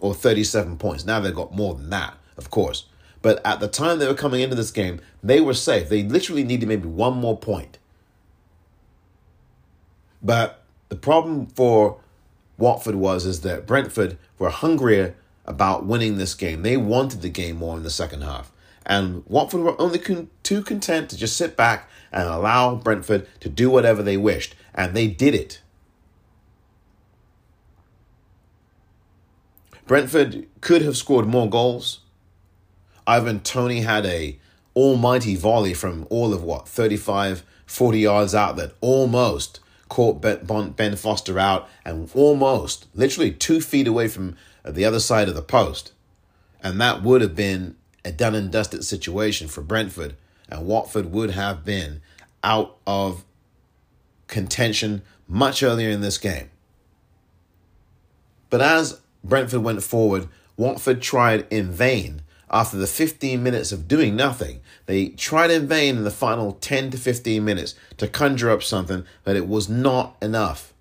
or 0.00 0.14
37 0.14 0.76
points. 0.78 1.04
Now 1.04 1.20
they've 1.20 1.34
got 1.34 1.54
more 1.54 1.74
than 1.74 1.90
that, 1.90 2.14
of 2.36 2.50
course. 2.50 2.86
But 3.22 3.44
at 3.44 3.60
the 3.60 3.68
time 3.68 3.98
they 3.98 4.06
were 4.06 4.14
coming 4.14 4.40
into 4.40 4.56
this 4.56 4.70
game, 4.70 5.00
they 5.22 5.40
were 5.40 5.54
safe. 5.54 5.88
They 5.88 6.02
literally 6.02 6.44
needed 6.44 6.68
maybe 6.68 6.88
one 6.88 7.14
more 7.14 7.36
point. 7.36 7.78
But 10.22 10.62
the 10.88 10.96
problem 10.96 11.46
for 11.46 12.00
Watford 12.58 12.94
was 12.94 13.26
is 13.26 13.42
that 13.42 13.66
Brentford 13.66 14.18
were 14.38 14.50
hungrier 14.50 15.14
about 15.44 15.86
winning 15.86 16.18
this 16.18 16.34
game. 16.34 16.62
They 16.62 16.76
wanted 16.76 17.22
the 17.22 17.28
game 17.28 17.56
more 17.56 17.76
in 17.76 17.82
the 17.82 17.90
second 17.90 18.22
half. 18.22 18.50
And 18.84 19.24
Watford 19.26 19.62
were 19.62 19.80
only 19.80 19.98
con- 19.98 20.30
too 20.42 20.62
content 20.62 21.10
to 21.10 21.16
just 21.16 21.36
sit 21.36 21.56
back 21.56 21.88
and 22.12 22.28
allow 22.28 22.76
Brentford 22.76 23.26
to 23.40 23.48
do 23.48 23.68
whatever 23.70 24.02
they 24.02 24.16
wished. 24.16 24.54
And 24.74 24.94
they 24.94 25.08
did 25.08 25.34
it. 25.34 25.60
Brentford 29.86 30.48
could 30.60 30.82
have 30.82 30.96
scored 30.96 31.26
more 31.26 31.48
goals. 31.48 32.00
Ivan 33.06 33.40
Toney 33.40 33.80
had 33.80 34.04
a 34.06 34.38
almighty 34.74 35.36
volley 35.36 35.72
from 35.74 36.06
all 36.10 36.34
of 36.34 36.42
what 36.42 36.68
35 36.68 37.42
40 37.66 37.98
yards 37.98 38.34
out 38.34 38.56
that 38.56 38.74
almost 38.80 39.60
caught 39.88 40.20
Ben 40.20 40.96
Foster 40.96 41.38
out 41.38 41.68
and 41.84 42.10
almost 42.14 42.86
literally 42.94 43.32
2 43.32 43.60
feet 43.60 43.86
away 43.86 44.08
from 44.08 44.36
the 44.64 44.84
other 44.84 45.00
side 45.00 45.28
of 45.28 45.34
the 45.34 45.42
post. 45.42 45.92
And 46.62 46.80
that 46.80 47.02
would 47.02 47.20
have 47.22 47.34
been 47.34 47.76
a 48.04 48.12
done 48.12 48.34
and 48.34 48.50
dusted 48.50 48.84
situation 48.84 49.48
for 49.48 49.62
Brentford 49.62 50.16
and 50.48 50.66
Watford 50.66 51.12
would 51.12 51.32
have 51.32 51.64
been 51.64 52.00
out 52.44 52.76
of 52.86 53.24
contention 54.28 55.02
much 55.28 55.62
earlier 55.62 55.90
in 55.90 56.00
this 56.00 56.18
game. 56.18 56.50
But 58.48 58.60
as 58.60 59.00
Brentford 59.24 59.62
went 59.62 59.82
forward, 59.82 60.28
Watford 60.56 61.02
tried 61.02 61.46
in 61.50 61.72
vain. 61.72 62.22
After 62.50 62.76
the 62.76 62.86
15 62.86 63.42
minutes 63.42 63.72
of 63.72 63.88
doing 63.88 64.14
nothing, 64.14 64.60
they 64.86 65.08
tried 65.08 65.50
in 65.50 65.66
vain 65.66 65.96
in 65.96 66.04
the 66.04 66.10
final 66.10 66.52
10 66.52 66.90
to 66.90 66.98
15 66.98 67.44
minutes 67.44 67.74
to 67.96 68.06
conjure 68.06 68.50
up 68.50 68.62
something, 68.62 69.04
but 69.24 69.36
it 69.36 69.48
was 69.48 69.68
not 69.68 70.16
enough. 70.22 70.72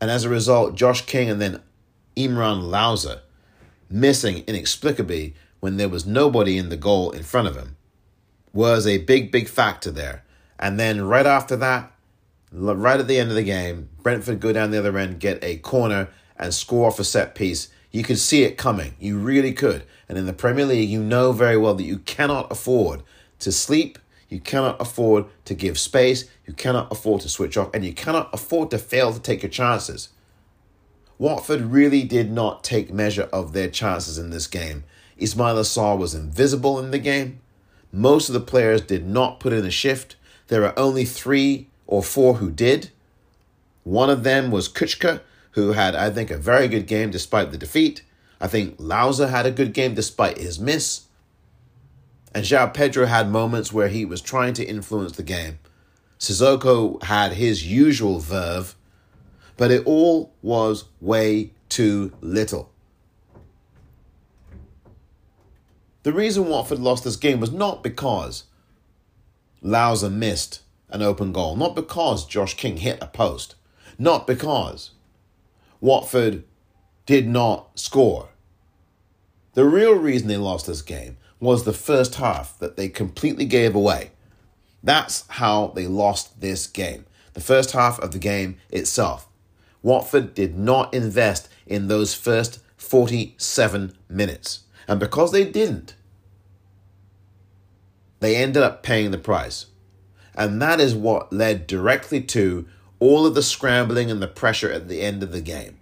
And 0.00 0.10
as 0.10 0.24
a 0.24 0.28
result, 0.28 0.74
Josh 0.74 1.02
King 1.02 1.30
and 1.30 1.40
then 1.40 1.60
Imran 2.16 2.70
Louza 2.70 3.20
missing 3.88 4.44
inexplicably 4.46 5.34
when 5.60 5.76
there 5.76 5.88
was 5.88 6.06
nobody 6.06 6.56
in 6.58 6.70
the 6.70 6.76
goal 6.76 7.10
in 7.10 7.22
front 7.22 7.48
of 7.48 7.56
him 7.56 7.76
was 8.52 8.86
a 8.86 8.98
big, 8.98 9.30
big 9.30 9.48
factor 9.48 9.90
there. 9.90 10.24
And 10.58 10.78
then 10.78 11.02
right 11.02 11.26
after 11.26 11.56
that, 11.56 11.92
right 12.52 12.98
at 12.98 13.06
the 13.06 13.18
end 13.18 13.30
of 13.30 13.36
the 13.36 13.42
game, 13.42 13.90
Brentford 14.02 14.40
go 14.40 14.52
down 14.52 14.70
the 14.70 14.78
other 14.78 14.96
end, 14.98 15.20
get 15.20 15.42
a 15.42 15.56
corner, 15.58 16.08
and 16.36 16.52
score 16.52 16.86
off 16.86 16.98
a 16.98 17.04
set 17.04 17.34
piece, 17.34 17.68
you 17.90 18.02
could 18.02 18.18
see 18.18 18.42
it 18.44 18.56
coming. 18.56 18.94
You 19.00 19.18
really 19.18 19.52
could. 19.52 19.84
And 20.08 20.16
in 20.16 20.26
the 20.26 20.32
Premier 20.32 20.66
League, 20.66 20.88
you 20.88 21.02
know 21.02 21.32
very 21.32 21.56
well 21.56 21.74
that 21.74 21.84
you 21.84 21.98
cannot 21.98 22.50
afford 22.50 23.02
to 23.40 23.52
sleep, 23.52 23.98
you 24.28 24.40
cannot 24.40 24.80
afford 24.80 25.26
to 25.44 25.54
give 25.54 25.78
space, 25.78 26.28
you 26.46 26.52
cannot 26.52 26.90
afford 26.92 27.22
to 27.22 27.28
switch 27.28 27.56
off, 27.56 27.70
and 27.74 27.84
you 27.84 27.92
cannot 27.92 28.32
afford 28.32 28.70
to 28.70 28.78
fail 28.78 29.12
to 29.12 29.20
take 29.20 29.42
your 29.42 29.50
chances. 29.50 30.10
Watford 31.18 31.60
really 31.62 32.02
did 32.04 32.30
not 32.32 32.64
take 32.64 32.92
measure 32.92 33.28
of 33.32 33.52
their 33.52 33.68
chances 33.68 34.18
in 34.18 34.30
this 34.30 34.46
game. 34.46 34.84
Ismaila 35.18 35.64
Sarr 35.64 35.98
was 35.98 36.14
invisible 36.14 36.78
in 36.78 36.92
the 36.92 36.98
game. 36.98 37.40
Most 37.92 38.28
of 38.28 38.32
the 38.32 38.40
players 38.40 38.80
did 38.80 39.06
not 39.06 39.40
put 39.40 39.52
in 39.52 39.66
a 39.66 39.70
shift. 39.70 40.16
There 40.48 40.64
are 40.64 40.78
only 40.78 41.04
three 41.04 41.68
or 41.86 42.02
four 42.02 42.34
who 42.34 42.50
did. 42.50 42.90
One 43.84 44.08
of 44.08 44.22
them 44.22 44.50
was 44.50 44.68
Kucka, 44.68 45.20
who 45.52 45.72
had, 45.72 45.94
I 45.94 46.10
think, 46.10 46.30
a 46.30 46.38
very 46.38 46.68
good 46.68 46.86
game 46.86 47.10
despite 47.10 47.50
the 47.50 47.58
defeat. 47.58 48.02
I 48.40 48.46
think 48.46 48.78
Louza 48.78 49.28
had 49.28 49.46
a 49.46 49.50
good 49.50 49.72
game 49.72 49.94
despite 49.94 50.38
his 50.38 50.58
miss. 50.58 51.06
And 52.34 52.44
João 52.44 52.72
Pedro 52.72 53.06
had 53.06 53.30
moments 53.30 53.72
where 53.72 53.88
he 53.88 54.04
was 54.04 54.20
trying 54.20 54.54
to 54.54 54.64
influence 54.64 55.12
the 55.12 55.22
game. 55.22 55.58
Sissoko 56.18 57.02
had 57.02 57.32
his 57.32 57.66
usual 57.66 58.18
verve, 58.18 58.76
but 59.56 59.70
it 59.70 59.84
all 59.86 60.32
was 60.42 60.84
way 61.00 61.52
too 61.68 62.12
little. 62.20 62.70
The 66.02 66.12
reason 66.12 66.48
Watford 66.48 66.78
lost 66.78 67.04
this 67.04 67.16
game 67.16 67.40
was 67.40 67.52
not 67.52 67.82
because 67.82 68.44
Louza 69.62 70.10
missed 70.10 70.62
an 70.88 71.02
open 71.02 71.32
goal, 71.32 71.56
not 71.56 71.74
because 71.74 72.26
Josh 72.26 72.54
King 72.54 72.78
hit 72.78 72.98
a 73.02 73.06
post, 73.06 73.54
not 73.98 74.26
because 74.26 74.92
Watford 75.80 76.44
did 77.06 77.26
not 77.28 77.78
score. 77.78 78.28
The 79.54 79.64
real 79.64 79.94
reason 79.94 80.28
they 80.28 80.36
lost 80.36 80.66
this 80.66 80.82
game 80.82 81.16
was 81.40 81.64
the 81.64 81.72
first 81.72 82.16
half 82.16 82.58
that 82.58 82.76
they 82.76 82.88
completely 82.88 83.46
gave 83.46 83.74
away. 83.74 84.12
That's 84.82 85.26
how 85.28 85.68
they 85.68 85.86
lost 85.86 86.40
this 86.40 86.66
game. 86.66 87.06
The 87.32 87.40
first 87.40 87.72
half 87.72 87.98
of 87.98 88.12
the 88.12 88.18
game 88.18 88.58
itself. 88.70 89.28
Watford 89.82 90.34
did 90.34 90.58
not 90.58 90.92
invest 90.92 91.48
in 91.66 91.88
those 91.88 92.14
first 92.14 92.60
47 92.76 93.96
minutes. 94.08 94.60
And 94.86 95.00
because 95.00 95.32
they 95.32 95.44
didn't, 95.44 95.94
they 98.20 98.36
ended 98.36 98.62
up 98.62 98.82
paying 98.82 99.10
the 99.10 99.18
price. 99.18 99.66
And 100.34 100.60
that 100.60 100.80
is 100.80 100.94
what 100.94 101.32
led 101.32 101.66
directly 101.66 102.20
to 102.22 102.66
all 103.00 103.26
of 103.26 103.34
the 103.34 103.42
scrambling 103.42 104.10
and 104.10 104.22
the 104.22 104.28
pressure 104.28 104.70
at 104.70 104.88
the 104.88 105.00
end 105.00 105.22
of 105.22 105.32
the 105.32 105.40
game. 105.40 105.78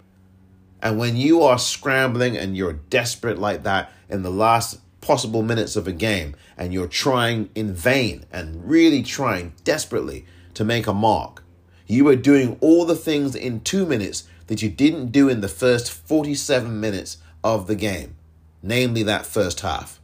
And 0.81 0.97
when 0.97 1.17
you 1.17 1.43
are 1.43 1.59
scrambling 1.59 2.37
and 2.37 2.55
you're 2.55 2.73
desperate 2.73 3.37
like 3.37 3.63
that 3.63 3.91
in 4.09 4.23
the 4.23 4.31
last 4.31 4.79
possible 5.01 5.41
minutes 5.41 5.75
of 5.75 5.87
a 5.87 5.91
game, 5.91 6.35
and 6.57 6.73
you're 6.73 6.87
trying 6.87 7.49
in 7.55 7.73
vain 7.73 8.25
and 8.31 8.69
really 8.69 9.03
trying 9.03 9.53
desperately 9.63 10.25
to 10.53 10.63
make 10.63 10.87
a 10.87 10.93
mark, 10.93 11.43
you 11.85 12.07
are 12.07 12.15
doing 12.15 12.57
all 12.61 12.85
the 12.85 12.95
things 12.95 13.35
in 13.35 13.61
two 13.61 13.85
minutes 13.85 14.23
that 14.47 14.61
you 14.61 14.69
didn't 14.69 15.11
do 15.11 15.27
in 15.29 15.41
the 15.41 15.47
first 15.47 15.91
47 15.91 16.79
minutes 16.79 17.17
of 17.43 17.67
the 17.67 17.75
game, 17.75 18.15
namely 18.61 19.03
that 19.03 19.25
first 19.25 19.61
half. 19.61 19.99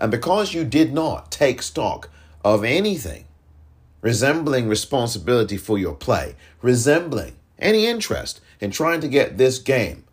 And 0.00 0.10
because 0.10 0.54
you 0.54 0.64
did 0.64 0.92
not 0.92 1.30
take 1.30 1.62
stock 1.62 2.10
of 2.44 2.64
anything 2.64 3.27
resembling 4.00 4.68
responsibility 4.68 5.56
for 5.56 5.78
your 5.78 5.94
play, 5.94 6.34
resembling 6.62 7.36
any 7.58 7.86
interest 7.86 8.40
in 8.60 8.70
trying 8.70 9.00
to 9.00 9.08
get 9.08 9.38
this 9.38 9.58
game 9.58 10.04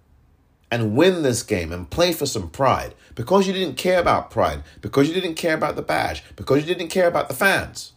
and 0.71 0.95
win 0.95 1.21
this 1.21 1.43
game 1.43 1.71
and 1.71 1.89
play 1.89 2.11
for 2.11 2.25
some 2.25 2.49
pride 2.49 2.93
because 3.13 3.47
you 3.47 3.53
didn't 3.53 3.77
care 3.77 3.99
about 3.99 4.31
pride, 4.31 4.63
because 4.81 5.07
you 5.07 5.13
didn't 5.13 5.35
care 5.35 5.53
about 5.53 5.75
the 5.75 5.81
badge, 5.81 6.23
because 6.35 6.61
you 6.61 6.73
didn't 6.73 6.89
care 6.89 7.07
about 7.07 7.29
the 7.29 7.35
fans. 7.35 7.93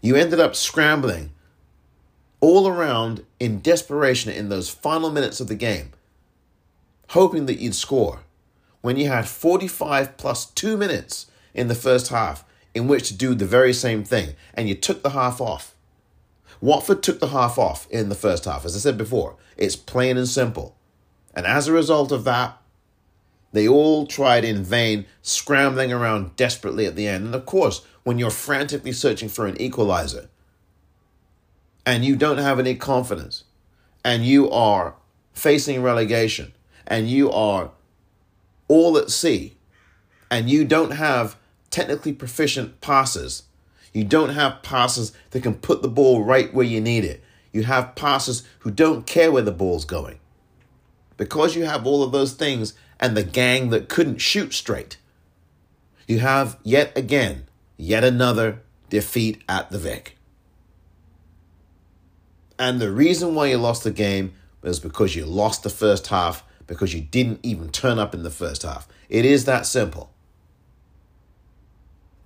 You 0.00 0.16
ended 0.16 0.40
up 0.40 0.56
scrambling 0.56 1.32
all 2.40 2.66
around 2.66 3.24
in 3.38 3.60
desperation 3.60 4.32
in 4.32 4.48
those 4.48 4.70
final 4.70 5.10
minutes 5.10 5.40
of 5.40 5.48
the 5.48 5.54
game, 5.54 5.90
hoping 7.08 7.46
that 7.46 7.58
you'd 7.58 7.74
score 7.74 8.20
when 8.80 8.96
you 8.96 9.08
had 9.08 9.28
45 9.28 10.16
plus 10.16 10.46
two 10.46 10.76
minutes 10.76 11.26
in 11.52 11.68
the 11.68 11.74
first 11.74 12.08
half 12.08 12.44
in 12.74 12.88
which 12.88 13.08
to 13.08 13.14
do 13.14 13.34
the 13.34 13.46
very 13.46 13.72
same 13.72 14.04
thing, 14.04 14.34
and 14.54 14.68
you 14.68 14.74
took 14.74 15.02
the 15.02 15.10
half 15.10 15.40
off. 15.40 15.74
Watford 16.60 17.02
took 17.02 17.20
the 17.20 17.28
half 17.28 17.58
off 17.58 17.90
in 17.90 18.08
the 18.08 18.14
first 18.14 18.44
half. 18.44 18.64
As 18.64 18.76
I 18.76 18.78
said 18.80 18.98
before, 18.98 19.36
it's 19.56 19.76
plain 19.76 20.16
and 20.16 20.28
simple. 20.28 20.76
And 21.34 21.46
as 21.46 21.68
a 21.68 21.72
result 21.72 22.12
of 22.12 22.24
that, 22.24 22.60
they 23.52 23.66
all 23.66 24.06
tried 24.06 24.44
in 24.44 24.62
vain, 24.62 25.06
scrambling 25.22 25.92
around 25.92 26.36
desperately 26.36 26.86
at 26.86 26.96
the 26.96 27.08
end. 27.08 27.26
And 27.26 27.34
of 27.34 27.46
course, 27.46 27.84
when 28.04 28.18
you're 28.18 28.30
frantically 28.30 28.92
searching 28.92 29.28
for 29.28 29.46
an 29.46 29.60
equalizer 29.60 30.28
and 31.84 32.04
you 32.04 32.16
don't 32.16 32.38
have 32.38 32.58
any 32.58 32.74
confidence 32.74 33.44
and 34.04 34.24
you 34.24 34.50
are 34.50 34.94
facing 35.32 35.82
relegation 35.82 36.52
and 36.86 37.08
you 37.08 37.30
are 37.30 37.70
all 38.68 38.96
at 38.96 39.10
sea 39.10 39.56
and 40.30 40.48
you 40.48 40.64
don't 40.64 40.92
have 40.92 41.36
technically 41.70 42.12
proficient 42.12 42.80
passes. 42.80 43.44
You 43.92 44.04
don't 44.04 44.30
have 44.30 44.62
passers 44.62 45.12
that 45.30 45.42
can 45.42 45.54
put 45.54 45.82
the 45.82 45.88
ball 45.88 46.24
right 46.24 46.52
where 46.52 46.66
you 46.66 46.80
need 46.80 47.04
it. 47.04 47.22
You 47.52 47.64
have 47.64 47.94
passers 47.96 48.44
who 48.60 48.70
don't 48.70 49.06
care 49.06 49.32
where 49.32 49.42
the 49.42 49.50
ball's 49.50 49.84
going. 49.84 50.18
Because 51.16 51.56
you 51.56 51.64
have 51.64 51.86
all 51.86 52.02
of 52.02 52.12
those 52.12 52.32
things 52.32 52.74
and 52.98 53.16
the 53.16 53.24
gang 53.24 53.70
that 53.70 53.88
couldn't 53.88 54.18
shoot 54.18 54.52
straight, 54.52 54.96
you 56.06 56.20
have 56.20 56.58
yet 56.62 56.96
again, 56.96 57.46
yet 57.76 58.04
another 58.04 58.62
defeat 58.88 59.42
at 59.48 59.70
the 59.70 59.78
Vic. 59.78 60.16
And 62.58 62.80
the 62.80 62.92
reason 62.92 63.34
why 63.34 63.46
you 63.46 63.56
lost 63.56 63.84
the 63.84 63.90
game 63.90 64.34
was 64.62 64.80
because 64.80 65.16
you 65.16 65.24
lost 65.24 65.62
the 65.62 65.70
first 65.70 66.08
half 66.08 66.44
because 66.66 66.94
you 66.94 67.00
didn't 67.00 67.40
even 67.42 67.70
turn 67.70 67.98
up 67.98 68.14
in 68.14 68.22
the 68.22 68.30
first 68.30 68.62
half. 68.62 68.86
It 69.08 69.24
is 69.24 69.44
that 69.46 69.66
simple. 69.66 70.12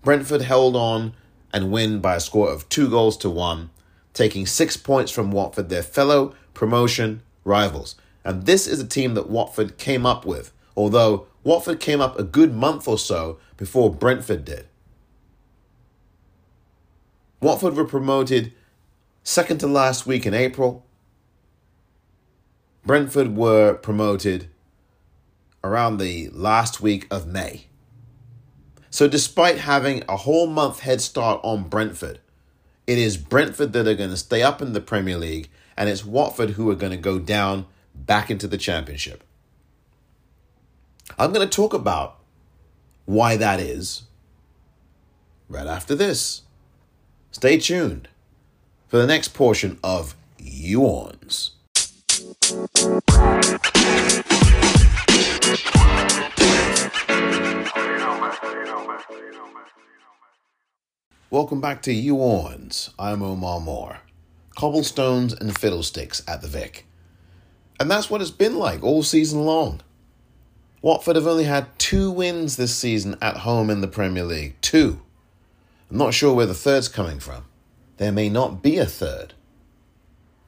Brentford 0.04 0.42
held 0.42 0.76
on 0.76 1.14
and 1.52 1.72
win 1.72 2.00
by 2.00 2.16
a 2.16 2.20
score 2.20 2.50
of 2.50 2.68
two 2.68 2.88
goals 2.90 3.16
to 3.18 3.30
one, 3.30 3.70
taking 4.12 4.46
six 4.46 4.76
points 4.76 5.10
from 5.10 5.30
Watford, 5.30 5.70
their 5.70 5.82
fellow 5.82 6.34
promotion 6.52 7.22
rivals. 7.42 7.96
And 8.22 8.44
this 8.44 8.66
is 8.66 8.80
a 8.80 8.86
team 8.86 9.14
that 9.14 9.30
Watford 9.30 9.78
came 9.78 10.04
up 10.04 10.26
with, 10.26 10.52
although 10.76 11.26
Watford 11.42 11.80
came 11.80 12.00
up 12.00 12.18
a 12.18 12.22
good 12.22 12.54
month 12.54 12.86
or 12.86 12.98
so 12.98 13.38
before 13.56 13.92
Brentford 13.92 14.44
did. 14.44 14.66
Watford 17.40 17.74
were 17.74 17.84
promoted 17.84 18.52
second 19.22 19.58
to 19.58 19.66
last 19.66 20.06
week 20.06 20.26
in 20.26 20.34
April. 20.34 20.84
Brentford 22.84 23.36
were 23.36 23.74
promoted 23.74 24.48
around 25.62 25.96
the 25.96 26.28
last 26.30 26.80
week 26.80 27.06
of 27.10 27.26
May. 27.26 27.66
So, 28.94 29.08
despite 29.08 29.58
having 29.58 30.04
a 30.08 30.16
whole 30.18 30.46
month 30.46 30.78
head 30.78 31.00
start 31.00 31.40
on 31.42 31.64
Brentford, 31.64 32.20
it 32.86 32.96
is 32.96 33.16
Brentford 33.16 33.72
that 33.72 33.88
are 33.88 33.96
going 33.96 34.10
to 34.10 34.16
stay 34.16 34.40
up 34.40 34.62
in 34.62 34.72
the 34.72 34.80
Premier 34.80 35.18
League, 35.18 35.50
and 35.76 35.88
it's 35.88 36.04
Watford 36.04 36.50
who 36.50 36.70
are 36.70 36.76
going 36.76 36.92
to 36.92 36.96
go 36.96 37.18
down 37.18 37.66
back 37.92 38.30
into 38.30 38.46
the 38.46 38.56
Championship. 38.56 39.24
I'm 41.18 41.32
going 41.32 41.44
to 41.44 41.52
talk 41.52 41.74
about 41.74 42.20
why 43.04 43.36
that 43.36 43.58
is 43.58 44.02
right 45.48 45.66
after 45.66 45.96
this. 45.96 46.42
Stay 47.32 47.58
tuned 47.58 48.08
for 48.86 48.98
the 48.98 49.08
next 49.08 49.34
portion 49.34 49.76
of 49.82 50.14
You 50.38 50.82
Orns. 50.82 51.50
Welcome 61.30 61.60
back 61.60 61.82
to 61.82 61.92
You 61.92 62.16
Orns. 62.16 62.90
I'm 62.98 63.22
Omar 63.22 63.60
Moore. 63.60 63.98
Cobblestones 64.54 65.32
and 65.32 65.58
fiddlesticks 65.58 66.22
at 66.28 66.42
the 66.42 66.48
Vic. 66.48 66.86
And 67.80 67.90
that's 67.90 68.10
what 68.10 68.20
it's 68.20 68.30
been 68.30 68.56
like 68.56 68.82
all 68.82 69.02
season 69.02 69.44
long. 69.44 69.80
Watford 70.82 71.16
have 71.16 71.26
only 71.26 71.44
had 71.44 71.76
two 71.78 72.10
wins 72.10 72.56
this 72.56 72.76
season 72.76 73.16
at 73.22 73.38
home 73.38 73.70
in 73.70 73.80
the 73.80 73.88
Premier 73.88 74.24
League. 74.24 74.54
Two. 74.60 75.00
I'm 75.90 75.96
not 75.96 76.12
sure 76.12 76.34
where 76.34 76.46
the 76.46 76.54
third's 76.54 76.88
coming 76.88 77.20
from. 77.20 77.46
There 77.96 78.12
may 78.12 78.28
not 78.28 78.62
be 78.62 78.76
a 78.78 78.86
third 78.86 79.32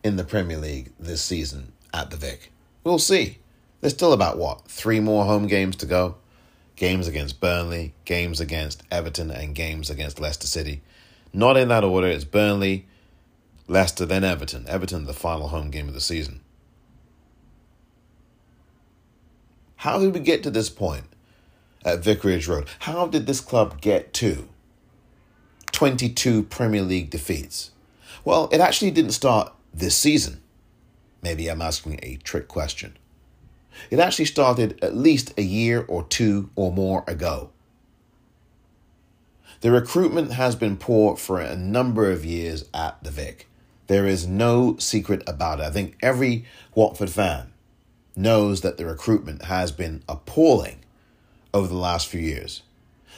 in 0.05 0.17
the 0.17 0.25
Premier 0.25 0.59
League 0.59 0.93
this 1.01 1.23
season 1.23 1.73
at 1.95 2.11
the 2.11 2.17
Vic. 2.17 2.53
We'll 2.85 2.99
see. 2.99 3.39
There's 3.81 3.95
still 3.95 4.13
about, 4.13 4.39
what, 4.39 4.69
three 4.69 5.01
more 5.01 5.25
home 5.25 5.47
games 5.47 5.77
to 5.77 5.87
go? 5.87 6.17
Games 6.77 7.09
against 7.09 7.41
Burnley, 7.41 7.95
games 8.05 8.41
against 8.41 8.83
Everton, 8.91 9.31
and 9.31 9.55
games 9.55 9.91
against 9.91 10.21
Leicester 10.21 10.47
City. 10.47 10.83
Not 11.33 11.57
in 11.57 11.69
that 11.69 11.85
order. 11.85 12.07
It's 12.07 12.25
Burnley, 12.25 12.87
Leicester, 13.67 14.07
then 14.07 14.25
Everton. 14.25 14.67
Everton, 14.69 15.07
the 15.07 15.13
final 15.13 15.49
home 15.49 15.71
game 15.71 15.89
of 15.89 15.95
the 15.95 16.01
season. 16.01 16.41
How 19.77 19.99
did 19.99 20.15
we 20.15 20.21
get 20.21 20.43
to 20.43 20.51
this 20.51 20.71
point 20.71 21.05
at 21.85 22.01
Vicarage 22.01 22.49
Road? 22.49 22.69
How 22.81 23.07
did 23.07 23.27
this 23.27 23.41
club 23.41 23.81
get 23.81 24.13
to 24.15 24.49
22 25.73 26.45
Premier 26.45 26.83
League 26.83 27.11
defeats? 27.11 27.71
Well, 28.25 28.49
it 28.53 28.61
actually 28.61 28.91
didn't 28.91 29.13
start 29.13 29.53
this 29.73 29.97
season. 29.97 30.41
Maybe 31.23 31.49
I'm 31.49 31.63
asking 31.63 32.01
a 32.03 32.17
trick 32.17 32.49
question. 32.49 32.97
It 33.91 33.99
actually 33.99 34.25
started 34.27 34.79
at 34.83 34.97
least 34.97 35.33
a 35.39 35.43
year 35.43 35.85
or 35.89 36.05
two 36.05 36.51
or 36.57 36.73
more 36.73 37.05
ago. 37.07 37.51
The 39.61 39.71
recruitment 39.71 40.33
has 40.33 40.55
been 40.55 40.77
poor 40.77 41.17
for 41.17 41.41
a 41.41 41.57
number 41.57 42.11
of 42.11 42.25
years 42.25 42.67
at 42.75 43.03
the 43.03 43.11
Vic. 43.11 43.49
There 43.87 44.07
is 44.07 44.27
no 44.27 44.77
secret 44.79 45.23
about 45.27 45.61
it. 45.61 45.65
I 45.65 45.71
think 45.71 45.97
every 46.03 46.45
Watford 46.75 47.11
fan 47.11 47.53
knows 48.15 48.63
that 48.63 48.77
the 48.77 48.87
recruitment 48.87 49.45
has 49.45 49.73
been 49.73 50.03
appalling 50.09 50.81
over 51.55 51.69
the 51.69 51.75
last 51.75 52.09
few 52.09 52.21
years. 52.21 52.63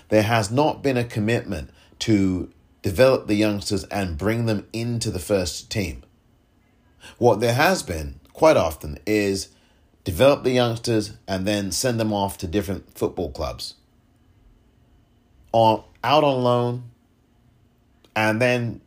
There 0.08 0.22
has 0.22 0.50
not 0.50 0.82
been 0.82 0.96
a 0.96 1.04
commitment 1.04 1.70
to 2.00 2.50
develop 2.82 3.26
the 3.26 3.34
youngsters 3.34 3.84
and 3.84 4.18
bring 4.18 4.46
them 4.46 4.66
into 4.72 5.10
the 5.10 5.18
first 5.18 5.70
team. 5.70 6.02
What 7.18 7.40
there 7.40 7.54
has 7.54 7.82
been 7.82 8.20
quite 8.32 8.56
often 8.56 8.98
is 9.06 9.48
develop 10.08 10.42
the 10.42 10.52
youngsters, 10.52 11.12
and 11.28 11.46
then 11.46 11.70
send 11.70 12.00
them 12.00 12.14
off 12.14 12.38
to 12.38 12.46
different 12.46 12.96
football 12.96 13.30
clubs. 13.30 13.74
On 15.52 15.84
out 16.02 16.24
on 16.24 16.42
loan, 16.42 16.84
and 18.16 18.40
then 18.40 18.80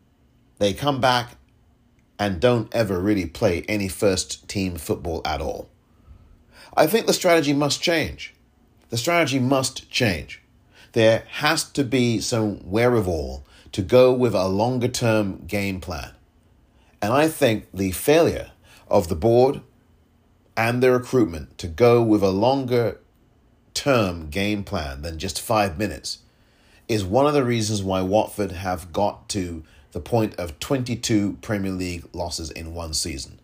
they 0.57 0.73
come 0.73 0.99
back 0.99 1.35
and 2.17 2.39
don't 2.39 2.73
ever 2.73 2.99
really 2.99 3.27
play 3.27 3.63
any 3.69 3.87
first 3.87 4.49
team 4.49 4.77
football 4.77 5.21
at 5.23 5.41
all. 5.41 5.69
I 6.75 6.87
think 6.87 7.05
the 7.05 7.13
strategy 7.13 7.53
must 7.53 7.83
change. 7.83 8.33
The 8.89 8.97
strategy 8.97 9.37
must 9.37 9.91
change. 9.91 10.41
There 10.93 11.23
has 11.33 11.63
to 11.73 11.83
be 11.83 12.19
some 12.19 12.67
wherewithal 12.67 13.45
to 13.73 13.83
go 13.83 14.11
with 14.11 14.33
a 14.33 14.47
longer 14.47 14.87
term 14.87 15.45
game 15.45 15.81
plan. 15.81 16.13
And 16.99 17.13
I 17.13 17.27
think 17.27 17.67
the 17.71 17.91
failure 17.91 18.49
of 18.87 19.07
the 19.07 19.15
board 19.15 19.61
and 20.55 20.81
their 20.81 20.93
recruitment 20.93 21.57
to 21.57 21.67
go 21.67 22.01
with 22.01 22.23
a 22.23 22.29
longer 22.29 22.99
term 23.73 24.29
game 24.29 24.63
plan 24.63 25.01
than 25.01 25.17
just 25.17 25.41
five 25.41 25.77
minutes 25.77 26.19
is 26.87 27.05
one 27.05 27.25
of 27.25 27.33
the 27.33 27.43
reasons 27.43 27.81
why 27.81 28.01
Watford 28.01 28.51
have 28.51 28.91
got 28.91 29.29
to 29.29 29.63
the 29.91 29.99
point 30.01 30.35
of 30.35 30.59
22 30.59 31.37
Premier 31.41 31.71
League 31.71 32.05
losses 32.13 32.51
in 32.51 32.73
one 32.73 32.93
season. 32.93 33.39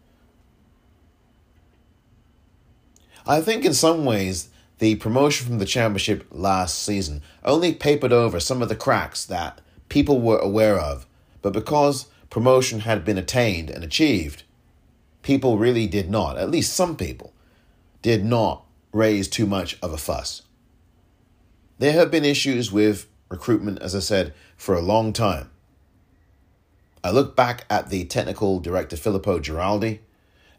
I 3.25 3.41
think 3.41 3.65
in 3.65 3.73
some 3.73 4.05
ways, 4.05 4.49
the 4.79 4.95
promotion 4.95 5.47
from 5.47 5.59
the 5.59 5.65
Championship 5.65 6.25
last 6.31 6.81
season 6.83 7.21
only 7.43 7.73
papered 7.73 8.13
over 8.13 8.39
some 8.39 8.61
of 8.61 8.69
the 8.69 8.75
cracks 8.75 9.25
that 9.25 9.59
people 9.89 10.21
were 10.21 10.39
aware 10.39 10.79
of, 10.79 11.05
but 11.41 11.53
because 11.53 12.07
promotion 12.29 12.81
had 12.81 13.03
been 13.03 13.17
attained 13.17 13.69
and 13.69 13.83
achieved, 13.83 14.43
people 15.27 15.57
really 15.57 15.87
did 15.87 16.09
not, 16.09 16.37
at 16.37 16.49
least 16.49 16.71
some 16.71 16.95
people, 16.95 17.33
did 18.01 18.23
not 18.23 18.63
raise 18.93 19.27
too 19.27 19.45
much 19.45 19.77
of 19.81 19.91
a 19.91 19.97
fuss. 19.97 20.43
There 21.79 21.91
have 21.91 22.09
been 22.09 22.23
issues 22.23 22.71
with 22.71 23.07
recruitment, 23.27 23.79
as 23.81 23.93
I 23.93 23.99
said, 23.99 24.33
for 24.55 24.73
a 24.73 24.81
long 24.81 25.11
time. 25.11 25.49
I 27.03 27.11
look 27.11 27.35
back 27.35 27.65
at 27.69 27.89
the 27.89 28.05
technical 28.05 28.61
director 28.61 28.95
Filippo 28.95 29.39
Giraldi 29.39 29.99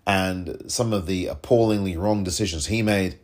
and 0.06 0.70
some 0.70 0.92
of 0.92 1.06
the 1.06 1.28
appallingly 1.28 1.96
wrong 1.96 2.22
decisions 2.22 2.66
he 2.66 2.82
made. 2.82 3.18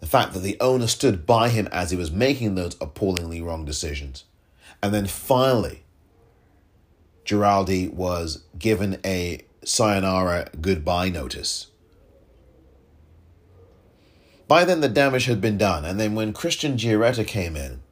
The 0.00 0.08
fact 0.08 0.32
that 0.32 0.40
the 0.40 0.58
owner 0.58 0.88
stood 0.88 1.26
by 1.26 1.50
him 1.50 1.68
as 1.70 1.92
he 1.92 1.96
was 1.96 2.10
making 2.10 2.56
those 2.56 2.76
appallingly 2.80 3.40
wrong 3.40 3.64
decisions. 3.64 4.24
And 4.82 4.92
then 4.92 5.06
finally, 5.06 5.84
Giraldi 7.24 7.92
was 7.92 8.42
given 8.58 8.98
a 9.04 9.44
sayonara 9.64 10.50
goodbye 10.60 11.08
notice. 11.08 11.68
By 14.48 14.64
then, 14.64 14.80
the 14.80 14.88
damage 14.88 15.26
had 15.26 15.40
been 15.40 15.58
done, 15.58 15.84
and 15.84 16.00
then 16.00 16.14
when 16.14 16.32
Christian 16.32 16.76
Giaretta 16.76 17.24
came 17.24 17.54
in, 17.54 17.82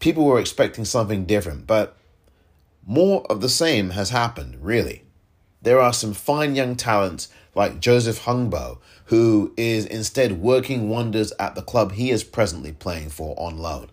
people 0.00 0.26
were 0.26 0.38
expecting 0.38 0.84
something 0.84 1.24
different, 1.24 1.66
but 1.66 1.96
more 2.86 3.24
of 3.30 3.40
the 3.40 3.48
same 3.48 3.90
has 3.90 4.10
happened, 4.10 4.58
really. 4.60 5.04
There 5.62 5.80
are 5.80 5.94
some 5.94 6.12
fine 6.12 6.54
young 6.54 6.76
talents 6.76 7.28
like 7.54 7.80
Joseph 7.80 8.24
Hungbo, 8.24 8.80
who 9.06 9.54
is 9.56 9.86
instead 9.86 10.42
working 10.42 10.90
wonders 10.90 11.32
at 11.38 11.54
the 11.54 11.62
club 11.62 11.92
he 11.92 12.10
is 12.10 12.22
presently 12.22 12.72
playing 12.72 13.08
for 13.08 13.34
on 13.38 13.56
loan. 13.56 13.88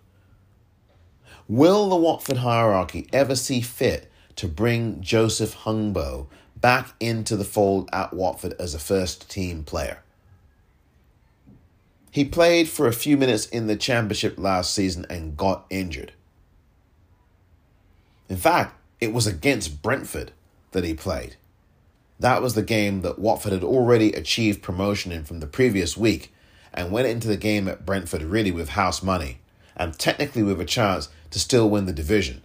Will 1.48 1.88
the 1.88 1.96
Watford 1.96 2.38
hierarchy 2.38 3.08
ever 3.10 3.34
see 3.34 3.62
fit 3.62 4.11
to 4.36 4.48
bring 4.48 5.00
Joseph 5.00 5.56
Hungbo 5.58 6.26
back 6.56 6.94
into 7.00 7.36
the 7.36 7.44
fold 7.44 7.88
at 7.92 8.12
Watford 8.12 8.54
as 8.58 8.74
a 8.74 8.78
first 8.78 9.30
team 9.30 9.64
player. 9.64 10.02
He 12.10 12.24
played 12.24 12.68
for 12.68 12.86
a 12.86 12.92
few 12.92 13.16
minutes 13.16 13.46
in 13.46 13.66
the 13.66 13.76
championship 13.76 14.38
last 14.38 14.74
season 14.74 15.06
and 15.08 15.36
got 15.36 15.64
injured. 15.70 16.12
In 18.28 18.36
fact, 18.36 18.78
it 19.00 19.12
was 19.12 19.26
against 19.26 19.82
Brentford 19.82 20.32
that 20.72 20.84
he 20.84 20.94
played. 20.94 21.36
That 22.20 22.42
was 22.42 22.54
the 22.54 22.62
game 22.62 23.00
that 23.00 23.18
Watford 23.18 23.52
had 23.52 23.64
already 23.64 24.12
achieved 24.12 24.62
promotion 24.62 25.10
in 25.10 25.24
from 25.24 25.40
the 25.40 25.46
previous 25.46 25.96
week 25.96 26.32
and 26.72 26.92
went 26.92 27.08
into 27.08 27.28
the 27.28 27.36
game 27.36 27.66
at 27.66 27.84
Brentford 27.84 28.22
really 28.22 28.52
with 28.52 28.70
house 28.70 29.02
money 29.02 29.38
and 29.74 29.98
technically 29.98 30.42
with 30.42 30.60
a 30.60 30.64
chance 30.64 31.08
to 31.30 31.40
still 31.40 31.68
win 31.68 31.86
the 31.86 31.92
division. 31.92 32.42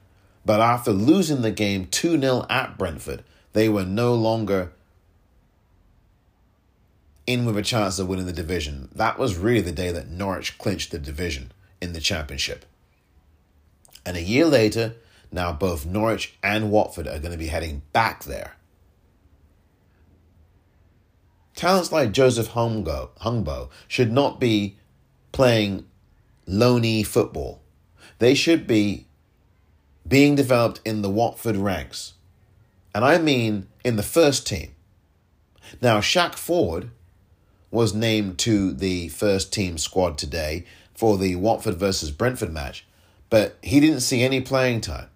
But 0.47 0.61
after 0.61 0.93
losing 0.93 1.41
the 1.41 1.51
game 1.51 1.87
2 1.87 2.21
0 2.21 2.45
at 2.49 2.77
Brentford, 2.77 3.25
they 3.51 3.67
were 3.67 3.83
no 3.83 4.13
longer 4.13 4.71
in 7.25 7.43
with 7.43 7.57
a 7.57 7.61
chance 7.61 7.99
of 7.99 8.07
winning 8.07 8.27
the 8.27 8.31
division. 8.31 8.87
That 8.95 9.19
was 9.19 9.35
really 9.35 9.59
the 9.59 9.73
day 9.73 9.91
that 9.91 10.07
Norwich 10.07 10.57
clinched 10.57 10.91
the 10.91 10.99
division 10.99 11.51
in 11.81 11.91
the 11.91 11.99
championship. 11.99 12.63
And 14.05 14.15
a 14.15 14.21
year 14.21 14.45
later, 14.45 14.95
now 15.33 15.51
both 15.51 15.85
Norwich 15.85 16.37
and 16.41 16.71
Watford 16.71 17.07
are 17.07 17.19
going 17.19 17.33
to 17.33 17.37
be 17.37 17.47
heading 17.47 17.81
back 17.91 18.23
there. 18.23 18.55
Talents 21.55 21.91
like 21.91 22.13
Joseph 22.13 22.51
Hungbo 22.51 23.69
should 23.89 24.13
not 24.13 24.39
be 24.39 24.77
playing 25.33 25.87
loney 26.45 27.03
football. 27.03 27.61
They 28.19 28.33
should 28.33 28.65
be 28.65 29.06
being 30.07 30.35
developed 30.35 30.81
in 30.85 31.01
the 31.01 31.09
Watford 31.09 31.57
ranks. 31.57 32.13
And 32.93 33.03
I 33.03 33.17
mean 33.17 33.67
in 33.83 33.95
the 33.95 34.03
first 34.03 34.47
team. 34.47 34.73
Now, 35.81 35.99
Shaq 35.99 36.35
Ford 36.35 36.91
was 37.71 37.93
named 37.93 38.37
to 38.39 38.71
the 38.71 39.09
first 39.09 39.51
team 39.51 39.77
squad 39.77 40.17
today 40.17 40.65
for 40.95 41.17
the 41.17 41.35
Watford 41.35 41.75
versus 41.75 42.11
Brentford 42.11 42.51
match, 42.51 42.85
but 43.29 43.57
he 43.61 43.79
didn't 43.79 43.99
see 43.99 44.23
any 44.23 44.41
playing 44.41 44.81
time. 44.81 45.09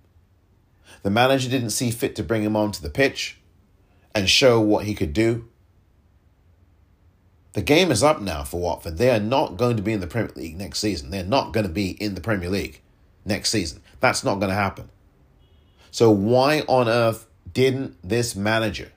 The 1.04 1.10
manager 1.10 1.50
didn't 1.50 1.72
see 1.72 1.90
fit 1.90 2.16
to 2.18 2.24
bring 2.24 2.44
him 2.44 2.56
onto 2.56 2.82
the 2.82 2.90
pitch 2.90 3.40
and 4.14 4.30
show 4.30 4.60
what 4.60 4.86
he 4.86 4.94
could 4.94 5.14
do. 5.14 5.48
The 7.54 7.62
game 7.62 7.92
is 7.92 8.04
up 8.04 8.22
now 8.22 8.44
for 8.44 8.62
Watford. 8.62 8.98
They 8.98 9.10
are 9.10 9.20
not 9.20 9.58
going 9.58 9.76
to 9.78 9.84
be 9.84 9.94
in 9.94 10.00
the 10.00 10.08
Premier 10.08 10.32
League 10.36 10.58
next 10.58 10.80
season. 10.80 11.10
They're 11.10 11.24
not 11.24 11.54
going 11.54 11.66
to 11.66 11.72
be 11.72 11.92
in 11.92 12.16
the 12.16 12.22
Premier 12.22 12.50
League 12.50 12.82
next 13.26 13.50
season. 13.50 13.82
That's 14.02 14.24
not 14.24 14.36
going 14.36 14.50
to 14.50 14.56
happen. 14.56 14.90
So, 15.92 16.12
why 16.12 16.62
on 16.68 16.90
earth 16.90 17.28
didn't 17.54 17.98
this 18.04 18.36
manager 18.36 18.92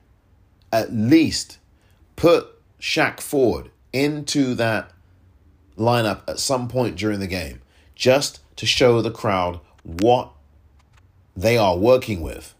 at 0.71 0.93
least 0.93 1.57
put 2.15 2.47
Shaq 2.79 3.19
Ford 3.19 3.69
into 3.93 4.53
that 4.55 4.91
lineup 5.77 6.21
at 6.27 6.39
some 6.39 6.67
point 6.67 6.95
during 6.95 7.19
the 7.19 7.27
game 7.27 7.61
just 7.95 8.39
to 8.57 8.65
show 8.65 9.01
the 9.01 9.11
crowd 9.11 9.59
what 9.83 10.31
they 11.35 11.57
are 11.57 11.77
working 11.77 12.21
with. 12.21 12.53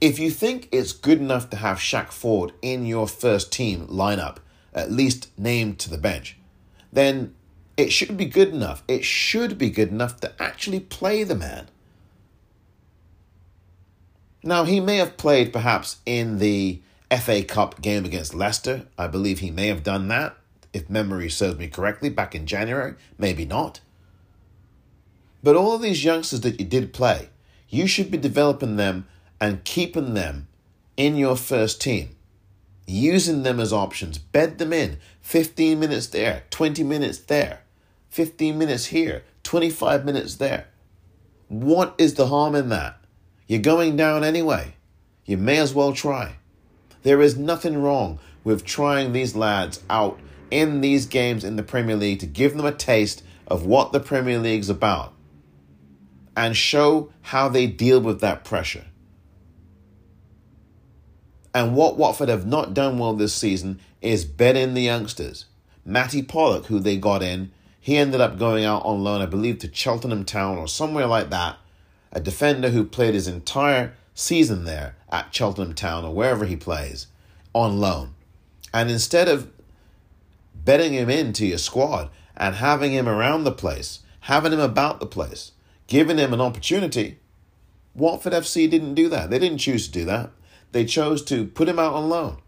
If 0.00 0.18
you 0.18 0.30
think 0.30 0.68
it's 0.72 0.92
good 0.92 1.18
enough 1.20 1.48
to 1.50 1.56
have 1.56 1.78
Shaq 1.78 2.12
Ford 2.12 2.52
in 2.60 2.84
your 2.84 3.08
first 3.08 3.50
team 3.50 3.86
lineup, 3.88 4.36
at 4.74 4.92
least 4.92 5.30
named 5.38 5.78
to 5.80 5.90
the 5.90 5.96
bench, 5.96 6.36
then 6.92 7.34
it 7.76 7.92
should 7.92 8.16
be 8.16 8.24
good 8.24 8.48
enough. 8.48 8.82
It 8.88 9.04
should 9.04 9.58
be 9.58 9.70
good 9.70 9.90
enough 9.90 10.20
to 10.20 10.32
actually 10.42 10.80
play 10.80 11.24
the 11.24 11.34
man. 11.34 11.68
Now, 14.42 14.64
he 14.64 14.80
may 14.80 14.96
have 14.96 15.16
played 15.16 15.52
perhaps 15.52 15.96
in 16.06 16.38
the 16.38 16.80
FA 17.10 17.42
Cup 17.42 17.82
game 17.82 18.04
against 18.04 18.34
Leicester. 18.34 18.86
I 18.96 19.08
believe 19.08 19.40
he 19.40 19.50
may 19.50 19.66
have 19.66 19.82
done 19.82 20.08
that, 20.08 20.36
if 20.72 20.88
memory 20.88 21.28
serves 21.28 21.58
me 21.58 21.68
correctly, 21.68 22.10
back 22.10 22.34
in 22.34 22.46
January. 22.46 22.94
Maybe 23.18 23.44
not. 23.44 23.80
But 25.42 25.56
all 25.56 25.74
of 25.74 25.82
these 25.82 26.04
youngsters 26.04 26.40
that 26.42 26.58
you 26.58 26.66
did 26.66 26.92
play, 26.92 27.28
you 27.68 27.86
should 27.86 28.10
be 28.10 28.18
developing 28.18 28.76
them 28.76 29.06
and 29.40 29.64
keeping 29.64 30.14
them 30.14 30.48
in 30.96 31.16
your 31.16 31.36
first 31.36 31.80
team, 31.80 32.16
using 32.86 33.42
them 33.42 33.60
as 33.60 33.72
options. 33.72 34.18
Bed 34.18 34.58
them 34.58 34.72
in 34.72 34.98
15 35.20 35.78
minutes 35.78 36.06
there, 36.06 36.44
20 36.50 36.82
minutes 36.84 37.18
there, 37.18 37.60
15 38.16 38.56
minutes 38.56 38.86
here, 38.86 39.24
25 39.42 40.06
minutes 40.06 40.36
there. 40.36 40.68
What 41.48 41.94
is 41.98 42.14
the 42.14 42.28
harm 42.28 42.54
in 42.54 42.70
that? 42.70 42.98
You're 43.46 43.60
going 43.60 43.94
down 43.94 44.24
anyway. 44.24 44.76
You 45.26 45.36
may 45.36 45.58
as 45.58 45.74
well 45.74 45.92
try. 45.92 46.36
There 47.02 47.20
is 47.20 47.36
nothing 47.36 47.82
wrong 47.82 48.18
with 48.42 48.64
trying 48.64 49.12
these 49.12 49.36
lads 49.36 49.82
out 49.90 50.18
in 50.50 50.80
these 50.80 51.04
games 51.04 51.44
in 51.44 51.56
the 51.56 51.62
Premier 51.62 51.94
League 51.94 52.20
to 52.20 52.26
give 52.26 52.56
them 52.56 52.64
a 52.64 52.72
taste 52.72 53.22
of 53.46 53.66
what 53.66 53.92
the 53.92 54.00
Premier 54.00 54.38
League's 54.38 54.70
about 54.70 55.12
and 56.34 56.56
show 56.56 57.12
how 57.20 57.50
they 57.50 57.66
deal 57.66 58.00
with 58.00 58.22
that 58.22 58.44
pressure. 58.44 58.86
And 61.54 61.76
what 61.76 61.98
Watford 61.98 62.30
have 62.30 62.46
not 62.46 62.72
done 62.72 62.98
well 62.98 63.12
this 63.12 63.34
season 63.34 63.78
is 64.00 64.24
bet 64.24 64.56
in 64.56 64.72
the 64.72 64.80
youngsters. 64.80 65.44
Matty 65.84 66.22
Pollock, 66.22 66.64
who 66.66 66.78
they 66.78 66.96
got 66.96 67.22
in, 67.22 67.52
he 67.86 67.98
ended 67.98 68.20
up 68.20 68.36
going 68.36 68.64
out 68.64 68.84
on 68.84 69.04
loan, 69.04 69.22
I 69.22 69.26
believe, 69.26 69.60
to 69.60 69.72
Cheltenham 69.72 70.24
Town 70.24 70.58
or 70.58 70.66
somewhere 70.66 71.06
like 71.06 71.30
that. 71.30 71.56
A 72.10 72.18
defender 72.18 72.70
who 72.70 72.84
played 72.84 73.14
his 73.14 73.28
entire 73.28 73.94
season 74.12 74.64
there 74.64 74.96
at 75.08 75.32
Cheltenham 75.32 75.72
Town 75.72 76.04
or 76.04 76.12
wherever 76.12 76.46
he 76.46 76.56
plays 76.56 77.06
on 77.52 77.78
loan. 77.78 78.16
And 78.74 78.90
instead 78.90 79.28
of 79.28 79.48
betting 80.52 80.94
him 80.94 81.08
into 81.08 81.46
your 81.46 81.58
squad 81.58 82.10
and 82.36 82.56
having 82.56 82.90
him 82.90 83.08
around 83.08 83.44
the 83.44 83.52
place, 83.52 84.00
having 84.22 84.52
him 84.52 84.58
about 84.58 84.98
the 84.98 85.06
place, 85.06 85.52
giving 85.86 86.18
him 86.18 86.34
an 86.34 86.40
opportunity. 86.40 87.20
Watford 87.94 88.32
FC 88.32 88.68
didn't 88.68 88.94
do 88.94 89.08
that. 89.10 89.30
They 89.30 89.38
didn't 89.38 89.58
choose 89.58 89.86
to 89.86 89.92
do 89.92 90.04
that. 90.06 90.32
They 90.72 90.86
chose 90.86 91.22
to 91.26 91.46
put 91.46 91.68
him 91.68 91.78
out 91.78 91.94
on 91.94 92.08
loan. 92.08 92.38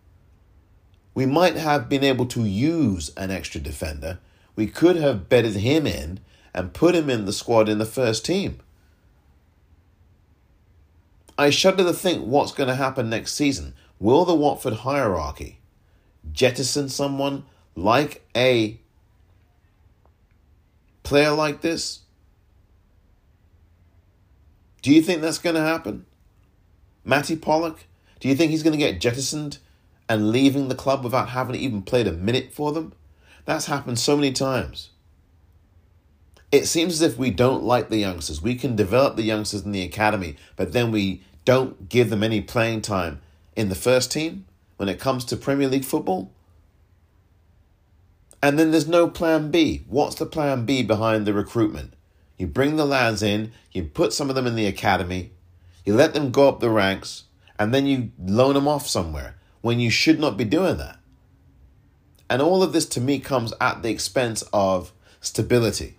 We 1.14 1.26
might 1.26 1.54
have 1.54 1.88
been 1.88 2.02
able 2.02 2.26
to 2.26 2.42
use 2.42 3.12
an 3.16 3.30
extra 3.30 3.60
defender. 3.60 4.18
We 4.58 4.66
could 4.66 4.96
have 4.96 5.28
bedded 5.28 5.54
him 5.54 5.86
in 5.86 6.18
and 6.52 6.74
put 6.74 6.96
him 6.96 7.08
in 7.08 7.26
the 7.26 7.32
squad 7.32 7.68
in 7.68 7.78
the 7.78 7.84
first 7.84 8.24
team. 8.24 8.58
I 11.38 11.50
shudder 11.50 11.84
to 11.84 11.92
think 11.92 12.24
what's 12.24 12.50
going 12.50 12.66
to 12.66 12.74
happen 12.74 13.08
next 13.08 13.34
season. 13.34 13.74
Will 14.00 14.24
the 14.24 14.34
Watford 14.34 14.72
hierarchy 14.78 15.60
jettison 16.32 16.88
someone 16.88 17.44
like 17.76 18.26
a 18.36 18.80
player 21.04 21.30
like 21.30 21.60
this? 21.60 22.00
Do 24.82 24.92
you 24.92 25.02
think 25.02 25.20
that's 25.20 25.38
going 25.38 25.54
to 25.54 25.62
happen? 25.62 26.04
Matty 27.04 27.36
Pollock? 27.36 27.84
Do 28.18 28.28
you 28.28 28.34
think 28.34 28.50
he's 28.50 28.64
going 28.64 28.76
to 28.76 28.76
get 28.76 29.00
jettisoned 29.00 29.58
and 30.08 30.32
leaving 30.32 30.66
the 30.66 30.74
club 30.74 31.04
without 31.04 31.28
having 31.28 31.54
even 31.54 31.82
played 31.82 32.08
a 32.08 32.12
minute 32.12 32.52
for 32.52 32.72
them? 32.72 32.94
That's 33.48 33.64
happened 33.64 33.98
so 33.98 34.14
many 34.14 34.30
times. 34.30 34.90
It 36.52 36.66
seems 36.66 36.92
as 36.92 37.00
if 37.00 37.16
we 37.16 37.30
don't 37.30 37.64
like 37.64 37.88
the 37.88 37.96
youngsters. 37.96 38.42
We 38.42 38.54
can 38.54 38.76
develop 38.76 39.16
the 39.16 39.22
youngsters 39.22 39.64
in 39.64 39.72
the 39.72 39.80
academy, 39.80 40.36
but 40.54 40.74
then 40.74 40.92
we 40.92 41.22
don't 41.46 41.88
give 41.88 42.10
them 42.10 42.22
any 42.22 42.42
playing 42.42 42.82
time 42.82 43.22
in 43.56 43.70
the 43.70 43.74
first 43.74 44.12
team 44.12 44.44
when 44.76 44.90
it 44.90 45.00
comes 45.00 45.24
to 45.24 45.36
Premier 45.38 45.66
League 45.66 45.86
football. 45.86 46.30
And 48.42 48.58
then 48.58 48.70
there's 48.70 48.86
no 48.86 49.08
plan 49.08 49.50
B. 49.50 49.82
What's 49.88 50.16
the 50.16 50.26
plan 50.26 50.66
B 50.66 50.82
behind 50.82 51.24
the 51.24 51.32
recruitment? 51.32 51.94
You 52.36 52.48
bring 52.48 52.76
the 52.76 52.84
lads 52.84 53.22
in, 53.22 53.52
you 53.72 53.84
put 53.84 54.12
some 54.12 54.28
of 54.28 54.34
them 54.34 54.46
in 54.46 54.56
the 54.56 54.66
academy, 54.66 55.32
you 55.86 55.94
let 55.94 56.12
them 56.12 56.32
go 56.32 56.50
up 56.50 56.60
the 56.60 56.68
ranks, 56.68 57.24
and 57.58 57.72
then 57.72 57.86
you 57.86 58.10
loan 58.22 58.52
them 58.52 58.68
off 58.68 58.86
somewhere 58.86 59.36
when 59.62 59.80
you 59.80 59.88
should 59.88 60.20
not 60.20 60.36
be 60.36 60.44
doing 60.44 60.76
that. 60.76 60.97
And 62.30 62.42
all 62.42 62.62
of 62.62 62.72
this 62.72 62.86
to 62.86 63.00
me 63.00 63.18
comes 63.18 63.52
at 63.60 63.82
the 63.82 63.90
expense 63.90 64.44
of 64.52 64.92
stability. 65.20 65.98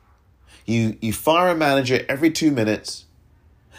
You 0.66 0.98
you 1.02 1.14
fire 1.14 1.50
a 1.50 1.56
manager 1.56 2.06
every 2.08 2.30
2 2.30 2.52
minutes 2.52 3.06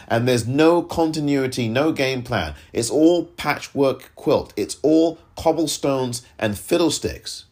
and 0.07 0.27
there's 0.27 0.47
no 0.47 0.81
continuity, 0.81 1.67
no 1.67 1.91
game 1.91 2.23
plan. 2.23 2.55
It's 2.73 2.89
all 2.89 3.25
patchwork 3.25 4.11
quilt. 4.15 4.53
It's 4.55 4.77
all 4.81 5.19
cobblestones 5.37 6.25
and 6.37 6.57
fiddlesticks. 6.57 7.45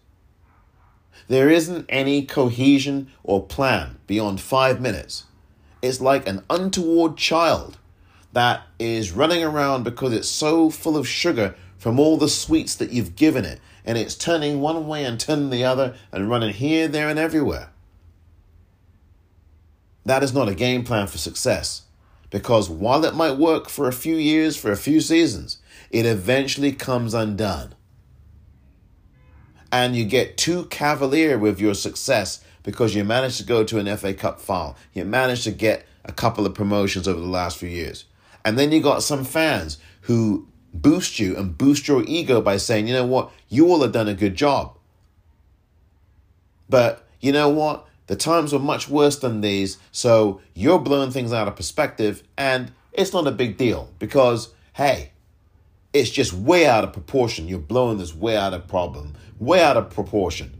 There 1.27 1.49
isn't 1.49 1.85
any 1.89 2.25
cohesion 2.25 3.11
or 3.23 3.45
plan 3.45 3.99
beyond 4.07 4.41
five 4.41 4.81
minutes. 4.81 5.25
It's 5.81 6.01
like 6.01 6.27
an 6.27 6.43
untoward 6.49 7.17
child 7.17 7.77
that 8.33 8.63
is 8.79 9.11
running 9.11 9.43
around 9.43 9.83
because 9.83 10.13
it's 10.13 10.27
so 10.27 10.69
full 10.69 10.97
of 10.97 11.07
sugar 11.07 11.55
from 11.77 11.99
all 11.99 12.17
the 12.17 12.27
sweets 12.27 12.75
that 12.75 12.91
you've 12.91 13.15
given 13.15 13.45
it, 13.45 13.59
and 13.89 13.97
it's 13.97 14.13
turning 14.13 14.61
one 14.61 14.87
way 14.87 15.03
and 15.03 15.19
turning 15.19 15.49
the 15.49 15.63
other 15.63 15.95
and 16.11 16.29
running 16.29 16.53
here, 16.53 16.87
there, 16.87 17.09
and 17.09 17.17
everywhere. 17.17 17.71
That 20.05 20.21
is 20.21 20.31
not 20.31 20.47
a 20.47 20.53
game 20.53 20.83
plan 20.83 21.07
for 21.07 21.17
success 21.17 21.83
because 22.29 22.69
while 22.69 23.03
it 23.03 23.15
might 23.15 23.39
work 23.39 23.67
for 23.67 23.87
a 23.87 23.91
few 23.91 24.15
years, 24.15 24.55
for 24.55 24.71
a 24.71 24.77
few 24.77 25.01
seasons, 25.01 25.57
it 25.89 26.05
eventually 26.05 26.71
comes 26.71 27.15
undone. 27.15 27.73
and 29.71 29.95
you 29.95 30.05
get 30.05 30.37
too 30.37 30.65
cavalier 30.65 31.39
with 31.39 31.59
your 31.59 31.73
success 31.73 32.43
because 32.61 32.93
you 32.93 33.03
managed 33.03 33.37
to 33.39 33.43
go 33.43 33.63
to 33.63 33.79
an 33.79 33.97
FA 33.97 34.13
Cup 34.13 34.39
final, 34.39 34.77
you 34.93 35.03
managed 35.03 35.45
to 35.45 35.51
get 35.51 35.87
a 36.05 36.11
couple 36.11 36.45
of 36.45 36.53
promotions 36.53 37.07
over 37.07 37.19
the 37.19 37.25
last 37.25 37.57
few 37.57 37.69
years. 37.69 38.05
And 38.45 38.57
then 38.57 38.71
you 38.71 38.81
got 38.81 39.01
some 39.01 39.25
fans 39.25 39.79
who 40.01 40.47
boost 40.73 41.19
you 41.19 41.35
and 41.37 41.57
boost 41.57 41.87
your 41.87 42.03
ego 42.07 42.41
by 42.41 42.57
saying, 42.57 42.87
you 42.87 42.93
know 42.93 43.05
what, 43.05 43.31
you 43.47 43.67
all 43.67 43.81
have 43.81 43.91
done 43.91 44.07
a 44.07 44.13
good 44.13 44.35
job. 44.35 44.77
But 46.69 47.07
you 47.19 47.31
know 47.31 47.49
what? 47.49 47.87
The 48.07 48.15
times 48.15 48.53
were 48.53 48.59
much 48.59 48.89
worse 48.89 49.17
than 49.17 49.41
these, 49.41 49.77
so 49.91 50.41
you're 50.55 50.79
blowing 50.79 51.11
things 51.11 51.31
out 51.31 51.47
of 51.47 51.55
perspective, 51.55 52.23
and 52.37 52.71
it's 52.91 53.13
not 53.13 53.27
a 53.27 53.31
big 53.31 53.57
deal 53.57 53.91
because, 53.99 54.53
hey, 54.73 55.11
it's 55.93 56.09
just 56.09 56.33
way 56.33 56.65
out 56.65 56.83
of 56.83 56.93
proportion. 56.93 57.47
You're 57.47 57.59
blowing 57.59 57.97
this 57.97 58.15
way 58.15 58.35
out 58.35 58.53
of 58.53 58.67
problem, 58.67 59.15
way 59.39 59.61
out 59.61 59.77
of 59.77 59.89
proportion. 59.91 60.55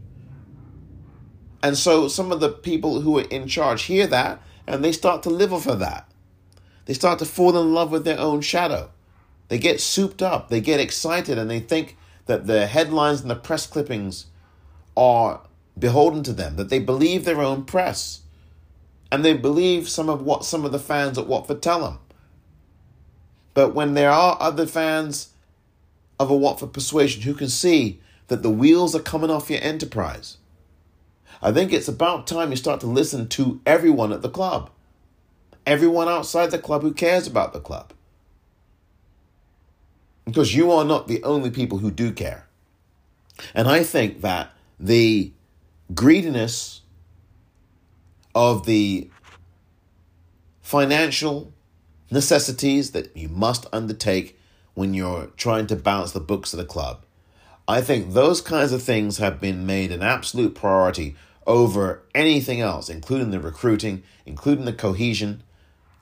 And 1.62 1.76
so 1.76 2.08
some 2.08 2.32
of 2.32 2.40
the 2.40 2.48
people 2.50 3.00
who 3.00 3.18
are 3.18 3.24
in 3.24 3.46
charge 3.46 3.82
hear 3.82 4.06
that 4.06 4.40
and 4.66 4.84
they 4.84 4.92
start 4.92 5.22
to 5.24 5.30
live 5.30 5.52
off 5.52 5.66
of 5.66 5.80
that. 5.80 6.10
They 6.86 6.94
start 6.94 7.18
to 7.18 7.24
fall 7.24 7.60
in 7.60 7.74
love 7.74 7.90
with 7.90 8.04
their 8.04 8.18
own 8.18 8.40
shadow. 8.40 8.90
They 9.50 9.58
get 9.58 9.80
souped 9.80 10.22
up, 10.22 10.48
they 10.48 10.60
get 10.60 10.78
excited, 10.78 11.36
and 11.36 11.50
they 11.50 11.58
think 11.58 11.96
that 12.26 12.46
the 12.46 12.68
headlines 12.68 13.20
and 13.20 13.28
the 13.28 13.34
press 13.34 13.66
clippings 13.66 14.26
are 14.96 15.40
beholden 15.76 16.22
to 16.22 16.32
them, 16.32 16.54
that 16.54 16.68
they 16.68 16.78
believe 16.78 17.24
their 17.24 17.40
own 17.42 17.64
press. 17.64 18.20
And 19.10 19.24
they 19.24 19.34
believe 19.34 19.88
some 19.88 20.08
of 20.08 20.22
what 20.22 20.44
some 20.44 20.64
of 20.64 20.70
the 20.70 20.78
fans 20.78 21.18
at 21.18 21.26
Watford 21.26 21.62
tell 21.62 21.80
them. 21.80 21.98
But 23.52 23.74
when 23.74 23.94
there 23.94 24.12
are 24.12 24.36
other 24.38 24.68
fans 24.68 25.30
of 26.20 26.30
a 26.30 26.36
Watford 26.36 26.72
persuasion 26.72 27.22
who 27.22 27.34
can 27.34 27.48
see 27.48 28.00
that 28.28 28.44
the 28.44 28.50
wheels 28.50 28.94
are 28.94 29.00
coming 29.00 29.30
off 29.30 29.50
your 29.50 29.60
enterprise, 29.64 30.36
I 31.42 31.50
think 31.50 31.72
it's 31.72 31.88
about 31.88 32.28
time 32.28 32.50
you 32.50 32.56
start 32.56 32.78
to 32.82 32.86
listen 32.86 33.26
to 33.30 33.60
everyone 33.66 34.12
at 34.12 34.22
the 34.22 34.30
club, 34.30 34.70
everyone 35.66 36.06
outside 36.06 36.52
the 36.52 36.58
club 36.60 36.82
who 36.82 36.94
cares 36.94 37.26
about 37.26 37.52
the 37.52 37.58
club. 37.58 37.92
Because 40.30 40.54
you 40.54 40.70
are 40.70 40.84
not 40.84 41.08
the 41.08 41.22
only 41.22 41.50
people 41.50 41.78
who 41.78 41.90
do 41.90 42.12
care. 42.12 42.46
And 43.54 43.68
I 43.68 43.82
think 43.82 44.20
that 44.20 44.52
the 44.78 45.32
greediness 45.94 46.82
of 48.34 48.66
the 48.66 49.10
financial 50.62 51.52
necessities 52.10 52.92
that 52.92 53.16
you 53.16 53.28
must 53.28 53.66
undertake 53.72 54.38
when 54.74 54.94
you're 54.94 55.26
trying 55.36 55.66
to 55.66 55.76
balance 55.76 56.12
the 56.12 56.20
books 56.20 56.52
of 56.52 56.58
the 56.58 56.64
club. 56.64 57.04
I 57.66 57.80
think 57.80 58.12
those 58.12 58.40
kinds 58.40 58.72
of 58.72 58.82
things 58.82 59.18
have 59.18 59.40
been 59.40 59.66
made 59.66 59.92
an 59.92 60.02
absolute 60.02 60.54
priority 60.54 61.16
over 61.46 62.02
anything 62.14 62.60
else, 62.60 62.88
including 62.88 63.30
the 63.30 63.40
recruiting, 63.40 64.02
including 64.26 64.64
the 64.64 64.72
cohesion 64.72 65.42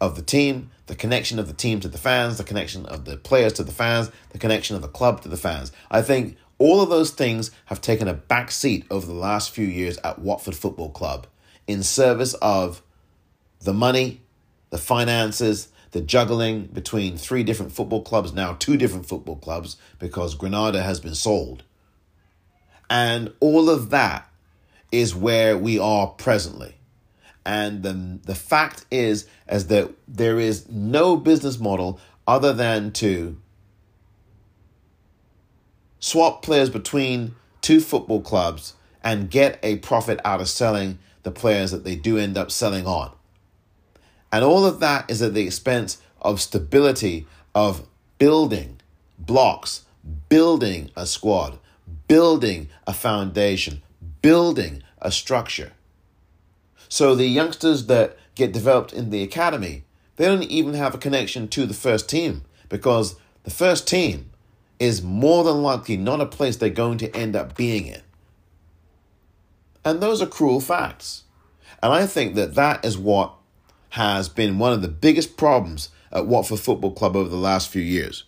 of 0.01 0.17
the 0.17 0.23
team, 0.23 0.71
the 0.87 0.95
connection 0.95 1.39
of 1.39 1.47
the 1.47 1.53
team 1.53 1.81
to 1.81 1.89
the 1.89 1.99
fans, 1.99 2.39
the 2.39 2.45
connection 2.45 2.87
of 2.87 3.05
the 3.05 3.17
players 3.17 3.53
to 3.55 3.65
the 3.65 3.73
fans, 3.73 4.11
the 4.31 4.39
connection 4.39 4.77
of 4.77 4.83
the 4.83 4.89
club 4.89 5.21
to 5.23 5.29
the 5.29 5.37
fans. 5.37 5.73
I 5.91 6.03
think 6.03 6.37
all 6.59 6.81
of 6.81 6.89
those 6.89 7.11
things 7.11 7.51
have 7.67 7.81
taken 7.81 8.09
a 8.09 8.15
back 8.15 8.51
seat 8.51 8.85
over 8.91 9.07
the 9.07 9.13
last 9.13 9.51
few 9.51 9.67
years 9.67 9.99
at 9.99 10.19
Watford 10.19 10.57
Football 10.57 10.91
Club 10.91 11.27
in 11.67 11.83
service 11.83 12.35
of 12.35 12.83
the 13.61 13.75
money, 13.75 14.23
the 14.71 14.79
finances, 14.79 15.69
the 15.93 16.01
juggling 16.01 16.65
between 16.67 17.17
three 17.17 17.43
different 17.43 17.73
football 17.73 18.03
clubs, 18.03 18.33
now 18.33 18.55
two 18.55 18.77
different 18.77 19.07
football 19.07 19.37
clubs, 19.37 19.77
because 19.99 20.35
Granada 20.35 20.83
has 20.83 21.01
been 21.01 21.15
sold. 21.15 21.63
And 22.91 23.33
all 23.41 23.71
of 23.71 23.91
that 23.91 24.29
is 24.91 25.15
where 25.15 25.57
we 25.57 25.79
are 25.79 26.09
presently. 26.09 26.78
And 27.45 27.83
the, 27.83 28.19
the 28.25 28.35
fact 28.35 28.85
is, 28.91 29.27
is 29.51 29.69
that 29.69 29.91
there 30.07 30.39
is 30.39 30.69
no 30.69 31.17
business 31.17 31.59
model 31.59 31.99
other 32.27 32.53
than 32.53 32.93
to 32.93 33.41
swap 36.01 36.43
players 36.43 36.71
between 36.71 37.35
two 37.63 37.81
football 37.81 38.21
clubs 38.21 38.75
and 39.03 39.31
get 39.31 39.59
a 39.63 39.77
profit 39.77 40.21
out 40.25 40.41
of 40.41 40.49
selling 40.49 40.99
the 41.23 41.31
players 41.31 41.71
that 41.71 41.85
they 41.85 41.97
do 41.97 42.19
end 42.19 42.37
up 42.37 42.51
selling 42.51 42.87
on. 42.87 43.13
And 44.33 44.45
all 44.45 44.67
of 44.67 44.81
that 44.81 45.11
is 45.11 45.23
at 45.23 45.35
the 45.35 45.47
expense 45.47 45.99
of 46.21 46.41
stability, 46.41 47.27
of 47.55 47.87
building 48.19 48.81
blocks, 49.19 49.85
building 50.29 50.91
a 50.97 51.07
squad, 51.07 51.59
building 52.07 52.69
a 52.87 52.93
foundation, 52.93 53.83
building 54.23 54.83
a 55.01 55.11
structure. 55.11 55.73
So 56.89 57.15
the 57.15 57.27
youngsters 57.27 57.87
that 57.87 58.17
get 58.35 58.53
developed 58.53 58.93
in 58.93 59.11
the 59.11 59.23
academy, 59.23 59.85
they 60.17 60.25
don't 60.27 60.43
even 60.45 60.75
have 60.75 60.95
a 60.95 60.99
connection 60.99 61.49
to 61.49 61.67
the 61.67 61.75
first 61.75 62.09
team 62.09 62.43
because 62.69 63.17
the 63.45 63.51
first 63.51 63.87
team 63.87 64.31
is 64.79 65.03
more 65.03 65.45
than 65.45 65.63
likely 65.63 65.97
not 65.97 66.21
a 66.21 66.27
place 66.27 66.57
they're 66.57 66.71
going 66.71 66.99
to 66.99 67.15
end 67.17 67.35
up 67.35 67.57
being 67.57 67.87
in. 67.87 68.03
And 69.85 70.01
those 70.01 70.23
are 70.23 70.27
cruel 70.27 70.61
facts. 70.61 71.25
And 71.83 71.93
I 71.93 72.07
think 72.07 72.35
that 72.35 72.55
that 72.55 72.85
is 72.85 72.99
what 72.99 73.35
has 73.91 74.29
been 74.29 74.59
one 74.59 74.73
of 74.73 74.83
the 74.83 74.89
biggest 74.89 75.37
problems 75.37 75.91
at 76.13 76.27
Watford 76.27 76.61
Football 76.61 76.93
Club 76.93 77.17
over 77.17 77.29
the 77.29 77.37
last 77.37 77.69
few 77.69 77.83
years. 77.83 78.25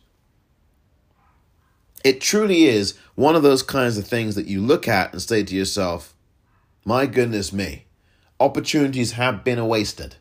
It 2.02 2.20
truly 2.20 2.64
is 2.64 2.96
one 3.14 3.36
of 3.36 3.42
those 3.42 3.62
kinds 3.62 3.98
of 3.98 4.06
things 4.06 4.34
that 4.34 4.46
you 4.46 4.62
look 4.62 4.88
at 4.88 5.12
and 5.12 5.20
say 5.20 5.42
to 5.42 5.54
yourself, 5.54 6.14
my 6.84 7.04
goodness 7.04 7.52
me, 7.52 7.84
opportunities 8.40 9.12
have 9.12 9.44
been 9.44 9.64
wasted. 9.68 10.16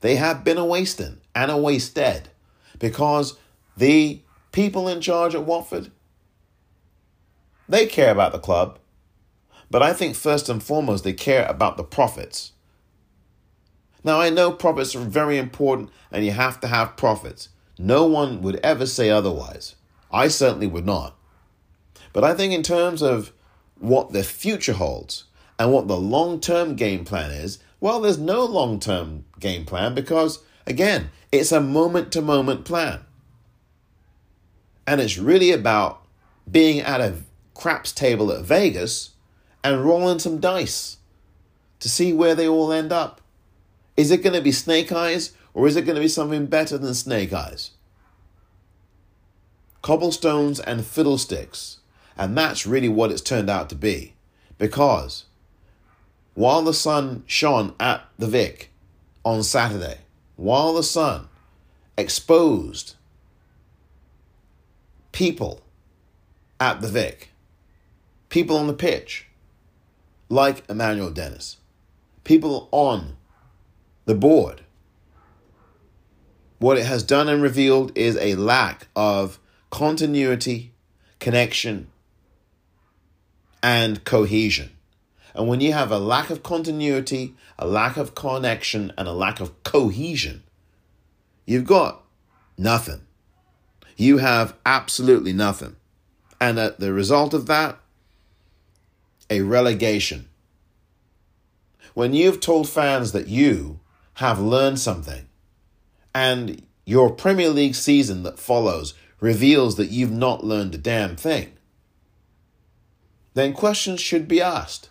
They 0.00 0.16
have 0.16 0.42
been 0.42 0.56
a 0.56 0.64
wasted 0.64 1.20
and 1.34 1.50
a 1.50 1.56
wasted 1.56 2.30
because 2.78 3.36
the 3.76 4.22
people 4.50 4.88
in 4.88 5.00
charge 5.00 5.34
at 5.34 5.44
Watford, 5.44 5.92
they 7.68 7.86
care 7.86 8.10
about 8.10 8.32
the 8.32 8.38
club. 8.38 8.78
But 9.70 9.82
I 9.82 9.92
think 9.92 10.16
first 10.16 10.48
and 10.48 10.60
foremost, 10.60 11.04
they 11.04 11.12
care 11.12 11.46
about 11.46 11.76
the 11.76 11.84
profits. 11.84 12.52
Now, 14.02 14.18
I 14.20 14.30
know 14.30 14.50
profits 14.50 14.96
are 14.96 15.00
very 15.00 15.36
important 15.36 15.90
and 16.10 16.24
you 16.24 16.32
have 16.32 16.58
to 16.60 16.66
have 16.66 16.96
profits. 16.96 17.50
No 17.78 18.06
one 18.06 18.40
would 18.42 18.56
ever 18.64 18.86
say 18.86 19.10
otherwise. 19.10 19.76
I 20.10 20.28
certainly 20.28 20.66
would 20.66 20.86
not. 20.86 21.16
But 22.12 22.24
I 22.24 22.34
think, 22.34 22.52
in 22.52 22.62
terms 22.62 23.02
of 23.02 23.32
what 23.78 24.12
the 24.12 24.24
future 24.24 24.72
holds 24.72 25.24
and 25.60 25.70
what 25.74 25.88
the 25.88 25.96
long 25.98 26.40
term 26.40 26.74
game 26.74 27.04
plan 27.04 27.30
is, 27.30 27.58
well, 27.80 28.00
there's 28.00 28.16
no 28.16 28.46
long 28.46 28.80
term 28.80 29.26
game 29.38 29.66
plan 29.66 29.94
because, 29.94 30.38
again, 30.66 31.10
it's 31.30 31.52
a 31.52 31.60
moment 31.60 32.10
to 32.12 32.22
moment 32.22 32.64
plan. 32.64 33.00
And 34.86 35.02
it's 35.02 35.18
really 35.18 35.52
about 35.52 36.00
being 36.50 36.80
at 36.80 37.02
a 37.02 37.18
craps 37.52 37.92
table 37.92 38.32
at 38.32 38.42
Vegas 38.42 39.10
and 39.62 39.84
rolling 39.84 40.18
some 40.18 40.40
dice 40.40 40.96
to 41.80 41.90
see 41.90 42.14
where 42.14 42.34
they 42.34 42.48
all 42.48 42.72
end 42.72 42.90
up. 42.90 43.20
Is 43.98 44.10
it 44.10 44.22
going 44.22 44.32
to 44.34 44.40
be 44.40 44.52
snake 44.52 44.90
eyes 44.90 45.34
or 45.52 45.66
is 45.66 45.76
it 45.76 45.82
going 45.82 45.96
to 45.96 46.00
be 46.00 46.08
something 46.08 46.46
better 46.46 46.78
than 46.78 46.94
snake 46.94 47.34
eyes? 47.34 47.72
Cobblestones 49.82 50.58
and 50.58 50.86
fiddlesticks. 50.86 51.80
And 52.16 52.34
that's 52.34 52.66
really 52.66 52.88
what 52.88 53.10
it's 53.12 53.20
turned 53.20 53.50
out 53.50 53.68
to 53.68 53.74
be. 53.74 54.14
Because 54.56 55.26
while 56.34 56.62
the 56.62 56.74
sun 56.74 57.22
shone 57.26 57.74
at 57.80 58.02
the 58.18 58.26
Vic 58.26 58.70
on 59.24 59.42
Saturday, 59.42 59.98
while 60.36 60.74
the 60.74 60.82
sun 60.82 61.28
exposed 61.96 62.94
people 65.12 65.60
at 66.58 66.80
the 66.80 66.88
Vic, 66.88 67.30
people 68.28 68.56
on 68.56 68.66
the 68.66 68.72
pitch, 68.72 69.26
like 70.28 70.68
Emmanuel 70.68 71.10
Dennis, 71.10 71.56
people 72.24 72.68
on 72.70 73.16
the 74.06 74.14
board. 74.14 74.62
What 76.58 76.76
it 76.76 76.84
has 76.84 77.02
done 77.02 77.28
and 77.28 77.42
revealed 77.42 77.96
is 77.96 78.16
a 78.16 78.34
lack 78.34 78.88
of 78.94 79.38
continuity, 79.70 80.72
connection, 81.18 81.88
and 83.62 84.04
cohesion. 84.04 84.70
And 85.34 85.48
when 85.48 85.60
you 85.60 85.72
have 85.72 85.90
a 85.90 85.98
lack 85.98 86.30
of 86.30 86.42
continuity, 86.42 87.34
a 87.58 87.66
lack 87.66 87.96
of 87.96 88.14
connection, 88.14 88.92
and 88.98 89.06
a 89.06 89.12
lack 89.12 89.40
of 89.40 89.62
cohesion, 89.62 90.42
you've 91.46 91.66
got 91.66 92.02
nothing 92.58 93.02
you 94.00 94.16
have 94.16 94.54
absolutely 94.64 95.34
nothing. 95.34 95.76
And 96.40 96.58
at 96.58 96.80
the 96.80 96.90
result 96.90 97.34
of 97.34 97.46
that, 97.48 97.78
a 99.28 99.42
relegation. 99.42 100.26
When 101.92 102.14
you've 102.14 102.40
told 102.40 102.66
fans 102.66 103.12
that 103.12 103.28
you 103.28 103.80
have 104.14 104.40
learned 104.40 104.80
something 104.80 105.28
and 106.14 106.62
your 106.86 107.10
Premier 107.10 107.50
League 107.50 107.74
season 107.74 108.22
that 108.22 108.38
follows 108.38 108.94
reveals 109.20 109.76
that 109.76 109.90
you've 109.90 110.10
not 110.10 110.44
learned 110.44 110.74
a 110.74 110.78
damn 110.78 111.14
thing, 111.14 111.52
then 113.34 113.52
questions 113.52 114.00
should 114.00 114.26
be 114.26 114.40
asked. 114.40 114.88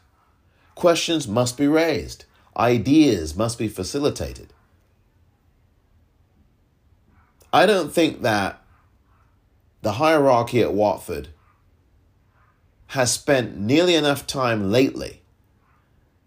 Questions 0.80 1.28
must 1.28 1.58
be 1.58 1.68
raised. 1.68 2.24
Ideas 2.56 3.36
must 3.36 3.58
be 3.58 3.68
facilitated. 3.68 4.54
I 7.52 7.66
don't 7.66 7.92
think 7.92 8.22
that 8.22 8.64
the 9.82 9.92
hierarchy 9.92 10.62
at 10.62 10.74
Watford 10.74 11.28
has 12.88 13.12
spent 13.12 13.58
nearly 13.58 13.94
enough 13.94 14.26
time 14.26 14.72
lately 14.72 15.22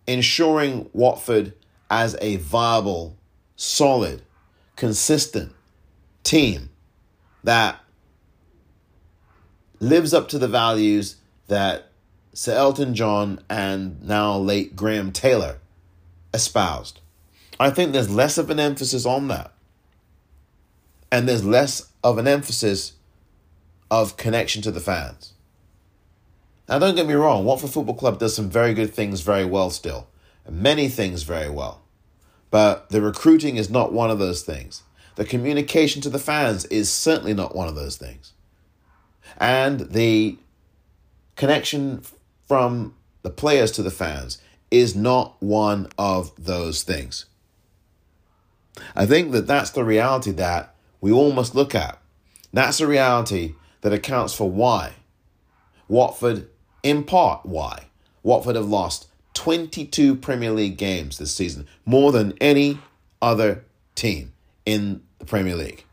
ensuring 0.06 0.90
Watford 0.92 1.54
as 1.90 2.14
a 2.20 2.36
viable, 2.36 3.16
solid, 3.56 4.20
consistent 4.76 5.54
team 6.24 6.68
that 7.42 7.80
lives 9.80 10.12
up 10.12 10.28
to 10.28 10.38
the 10.38 10.46
values 10.46 11.16
that 11.48 11.91
Sir 12.34 12.54
Elton 12.54 12.94
John 12.94 13.40
and 13.50 14.02
now 14.02 14.36
late 14.38 14.74
Graham 14.74 15.12
Taylor 15.12 15.58
espoused. 16.32 17.00
I 17.60 17.70
think 17.70 17.92
there's 17.92 18.10
less 18.10 18.38
of 18.38 18.50
an 18.50 18.58
emphasis 18.58 19.04
on 19.04 19.28
that. 19.28 19.52
And 21.10 21.28
there's 21.28 21.44
less 21.44 21.92
of 22.02 22.16
an 22.18 22.26
emphasis 22.26 22.94
of 23.90 24.16
connection 24.16 24.62
to 24.62 24.70
the 24.70 24.80
fans. 24.80 25.34
Now, 26.68 26.78
don't 26.78 26.94
get 26.94 27.06
me 27.06 27.14
wrong, 27.14 27.44
Watford 27.44 27.70
Football 27.70 27.96
Club 27.96 28.18
does 28.18 28.34
some 28.34 28.48
very 28.48 28.72
good 28.72 28.94
things 28.94 29.20
very 29.20 29.44
well 29.44 29.68
still, 29.68 30.08
many 30.48 30.88
things 30.88 31.22
very 31.22 31.50
well. 31.50 31.82
But 32.50 32.88
the 32.88 33.02
recruiting 33.02 33.56
is 33.56 33.68
not 33.68 33.92
one 33.92 34.10
of 34.10 34.18
those 34.18 34.42
things. 34.42 34.82
The 35.16 35.24
communication 35.26 36.00
to 36.02 36.08
the 36.08 36.18
fans 36.18 36.64
is 36.66 36.90
certainly 36.90 37.34
not 37.34 37.54
one 37.54 37.68
of 37.68 37.74
those 37.74 37.98
things. 37.98 38.32
And 39.36 39.80
the 39.80 40.38
connection 41.36 42.02
from 42.46 42.94
the 43.22 43.30
players 43.30 43.70
to 43.72 43.82
the 43.82 43.90
fans 43.90 44.38
is 44.70 44.96
not 44.96 45.36
one 45.40 45.88
of 45.98 46.32
those 46.36 46.82
things. 46.82 47.26
I 48.96 49.06
think 49.06 49.32
that 49.32 49.46
that's 49.46 49.70
the 49.70 49.84
reality 49.84 50.30
that 50.32 50.74
we 51.00 51.12
all 51.12 51.32
must 51.32 51.54
look 51.54 51.74
at. 51.74 51.98
That's 52.52 52.80
a 52.80 52.86
reality 52.86 53.54
that 53.82 53.92
accounts 53.92 54.34
for 54.34 54.50
why 54.50 54.94
Watford, 55.88 56.48
in 56.82 57.04
part, 57.04 57.44
why 57.44 57.86
Watford 58.22 58.56
have 58.56 58.68
lost 58.68 59.08
22 59.34 60.16
Premier 60.16 60.50
League 60.50 60.76
games 60.76 61.18
this 61.18 61.34
season, 61.34 61.66
more 61.84 62.12
than 62.12 62.34
any 62.40 62.78
other 63.20 63.64
team 63.94 64.32
in 64.64 65.02
the 65.18 65.24
Premier 65.24 65.56
League. 65.56 65.84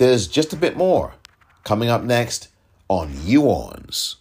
There's 0.00 0.28
just 0.28 0.54
a 0.54 0.56
bit 0.56 0.78
more 0.78 1.12
coming 1.62 1.90
up 1.90 2.02
next 2.02 2.48
on 2.88 3.12
You 3.22 3.42
Orns. 3.42 4.16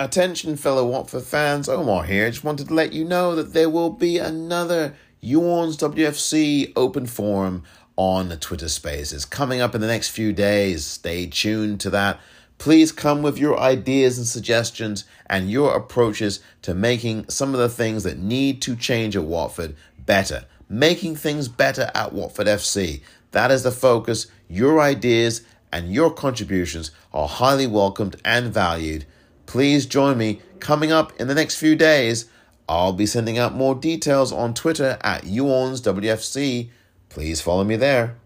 Attention, 0.00 0.56
fellow 0.56 0.84
Watford 0.84 1.22
fans, 1.22 1.68
Omar 1.68 2.02
here. 2.02 2.28
Just 2.28 2.42
wanted 2.42 2.66
to 2.66 2.74
let 2.74 2.92
you 2.92 3.04
know 3.04 3.36
that 3.36 3.52
there 3.52 3.70
will 3.70 3.90
be 3.90 4.18
another 4.18 4.96
You 5.20 5.40
Orns 5.40 5.76
WFC 5.78 6.72
open 6.76 7.06
forum 7.06 7.64
on 7.96 8.28
the 8.28 8.36
Twitter 8.36 8.68
Spaces 8.68 9.24
coming 9.24 9.60
up 9.60 9.74
in 9.74 9.80
the 9.80 9.88
next 9.88 10.10
few 10.10 10.32
days. 10.32 10.84
Stay 10.84 11.26
tuned 11.26 11.80
to 11.80 11.90
that. 11.90 12.20
Please 12.58 12.92
come 12.92 13.22
with 13.22 13.36
your 13.36 13.58
ideas 13.58 14.16
and 14.16 14.26
suggestions 14.28 15.04
and 15.26 15.50
your 15.50 15.76
approaches 15.76 16.38
to 16.62 16.72
making 16.72 17.28
some 17.28 17.52
of 17.52 17.58
the 17.58 17.68
things 17.68 18.04
that 18.04 18.18
need 18.18 18.62
to 18.62 18.76
change 18.76 19.16
at 19.16 19.24
Watford 19.24 19.74
better. 20.06 20.44
Making 20.68 21.16
things 21.16 21.48
better 21.48 21.90
at 21.96 22.12
Watford 22.12 22.46
FC. 22.46 23.00
That 23.32 23.50
is 23.50 23.64
the 23.64 23.72
focus. 23.72 24.28
Your 24.48 24.80
ideas 24.80 25.42
and 25.72 25.92
your 25.92 26.12
contributions 26.12 26.92
are 27.12 27.26
highly 27.26 27.66
welcomed 27.66 28.20
and 28.24 28.54
valued. 28.54 29.04
Please 29.46 29.84
join 29.84 30.16
me 30.16 30.40
coming 30.60 30.92
up 30.92 31.12
in 31.20 31.26
the 31.26 31.34
next 31.34 31.56
few 31.56 31.74
days. 31.74 32.26
I'll 32.68 32.92
be 32.92 33.06
sending 33.06 33.38
out 33.38 33.54
more 33.54 33.74
details 33.74 34.30
on 34.30 34.52
Twitter 34.52 34.98
at 35.00 35.22
YouOrnsWFC. 35.22 36.68
Please 37.08 37.40
follow 37.40 37.64
me 37.64 37.76
there. 37.76 38.16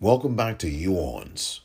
Welcome 0.00 0.34
back 0.34 0.58
to 0.60 0.68
You 0.68 0.92
Orns. 0.92 1.60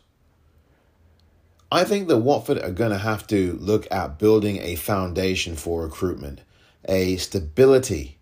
I 1.71 1.83
think 1.85 2.07
that 2.09 2.17
Watford 2.17 2.59
are 2.59 2.71
going 2.71 2.91
to 2.91 2.99
have 2.99 3.25
to 3.27 3.57
look 3.59 3.87
at 3.89 4.19
building 4.19 4.57
a 4.61 4.75
foundation 4.75 5.55
for 5.55 5.81
recruitment, 5.81 6.41
a 6.87 7.17
stability 7.17 8.19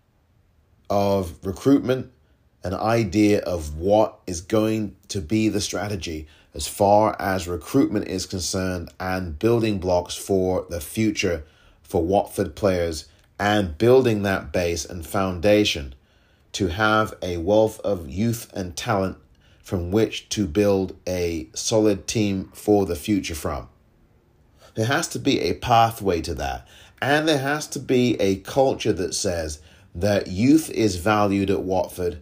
of 0.88 1.34
recruitment, 1.44 2.10
an 2.64 2.74
idea 2.74 3.40
of 3.40 3.76
what 3.76 4.18
is 4.26 4.40
going 4.40 4.96
to 5.08 5.20
be 5.20 5.48
the 5.48 5.60
strategy 5.60 6.26
as 6.54 6.66
far 6.66 7.14
as 7.20 7.48
recruitment 7.48 8.08
is 8.08 8.26
concerned, 8.26 8.90
and 9.00 9.38
building 9.38 9.78
blocks 9.78 10.14
for 10.14 10.64
the 10.70 10.80
future 10.80 11.44
for 11.82 12.02
Watford 12.02 12.54
players, 12.54 13.06
and 13.38 13.76
building 13.76 14.22
that 14.22 14.52
base 14.52 14.84
and 14.84 15.04
foundation 15.04 15.94
to 16.52 16.68
have 16.68 17.12
a 17.20 17.36
wealth 17.38 17.80
of 17.80 18.08
youth 18.08 18.50
and 18.54 18.76
talent 18.76 19.18
from 19.62 19.90
which 19.90 20.28
to 20.28 20.46
build 20.46 20.96
a 21.08 21.48
solid 21.54 22.06
team 22.06 22.50
for 22.54 22.86
the 22.86 22.94
future 22.94 23.34
from. 23.34 23.68
There 24.74 24.86
has 24.86 25.08
to 25.08 25.18
be 25.18 25.40
a 25.40 25.54
pathway 25.54 26.20
to 26.22 26.34
that, 26.34 26.66
and 27.02 27.26
there 27.28 27.38
has 27.38 27.66
to 27.68 27.78
be 27.80 28.14
a 28.20 28.36
culture 28.36 28.92
that 28.92 29.14
says 29.14 29.60
that 29.94 30.28
youth 30.28 30.70
is 30.70 30.96
valued 30.96 31.50
at 31.50 31.62
Watford 31.62 32.20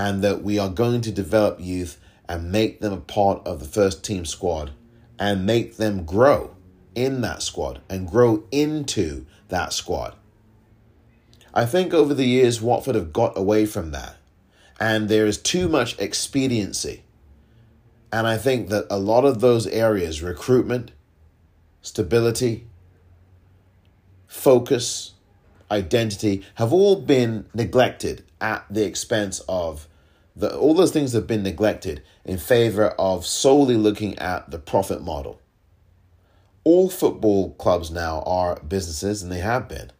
and 0.00 0.24
that 0.24 0.42
we 0.42 0.58
are 0.58 0.70
going 0.70 1.02
to 1.02 1.12
develop 1.12 1.60
youth 1.60 2.00
and 2.26 2.50
make 2.50 2.80
them 2.80 2.90
a 2.90 2.96
part 2.96 3.46
of 3.46 3.60
the 3.60 3.66
first 3.66 4.02
team 4.02 4.24
squad 4.24 4.70
and 5.18 5.44
make 5.44 5.76
them 5.76 6.06
grow 6.06 6.56
in 6.94 7.20
that 7.20 7.42
squad 7.42 7.82
and 7.90 8.10
grow 8.10 8.42
into 8.50 9.26
that 9.48 9.74
squad. 9.74 10.14
I 11.52 11.66
think 11.66 11.92
over 11.92 12.14
the 12.14 12.24
years, 12.24 12.62
Watford 12.62 12.94
have 12.94 13.12
got 13.12 13.36
away 13.36 13.66
from 13.66 13.90
that. 13.90 14.16
And 14.80 15.10
there 15.10 15.26
is 15.26 15.36
too 15.36 15.68
much 15.68 15.98
expediency. 15.98 17.02
And 18.10 18.26
I 18.26 18.38
think 18.38 18.70
that 18.70 18.86
a 18.88 18.98
lot 18.98 19.26
of 19.26 19.40
those 19.40 19.66
areas 19.66 20.22
recruitment, 20.22 20.92
stability, 21.82 22.66
focus, 24.26 25.12
identity 25.70 26.42
have 26.54 26.72
all 26.72 26.96
been 26.96 27.44
neglected 27.52 28.24
at 28.40 28.64
the 28.70 28.86
expense 28.86 29.42
of 29.46 29.86
the, 30.40 30.56
all 30.56 30.74
those 30.74 30.92
things 30.92 31.12
have 31.12 31.26
been 31.26 31.42
neglected 31.42 32.02
in 32.24 32.38
favor 32.38 32.88
of 32.98 33.26
solely 33.26 33.76
looking 33.76 34.18
at 34.18 34.50
the 34.50 34.58
profit 34.58 35.02
model. 35.02 35.40
All 36.64 36.90
football 36.90 37.52
clubs 37.54 37.90
now 37.90 38.22
are 38.26 38.60
businesses, 38.60 39.22
and 39.22 39.30
they 39.30 39.38
have 39.38 39.68
been. 39.68 39.92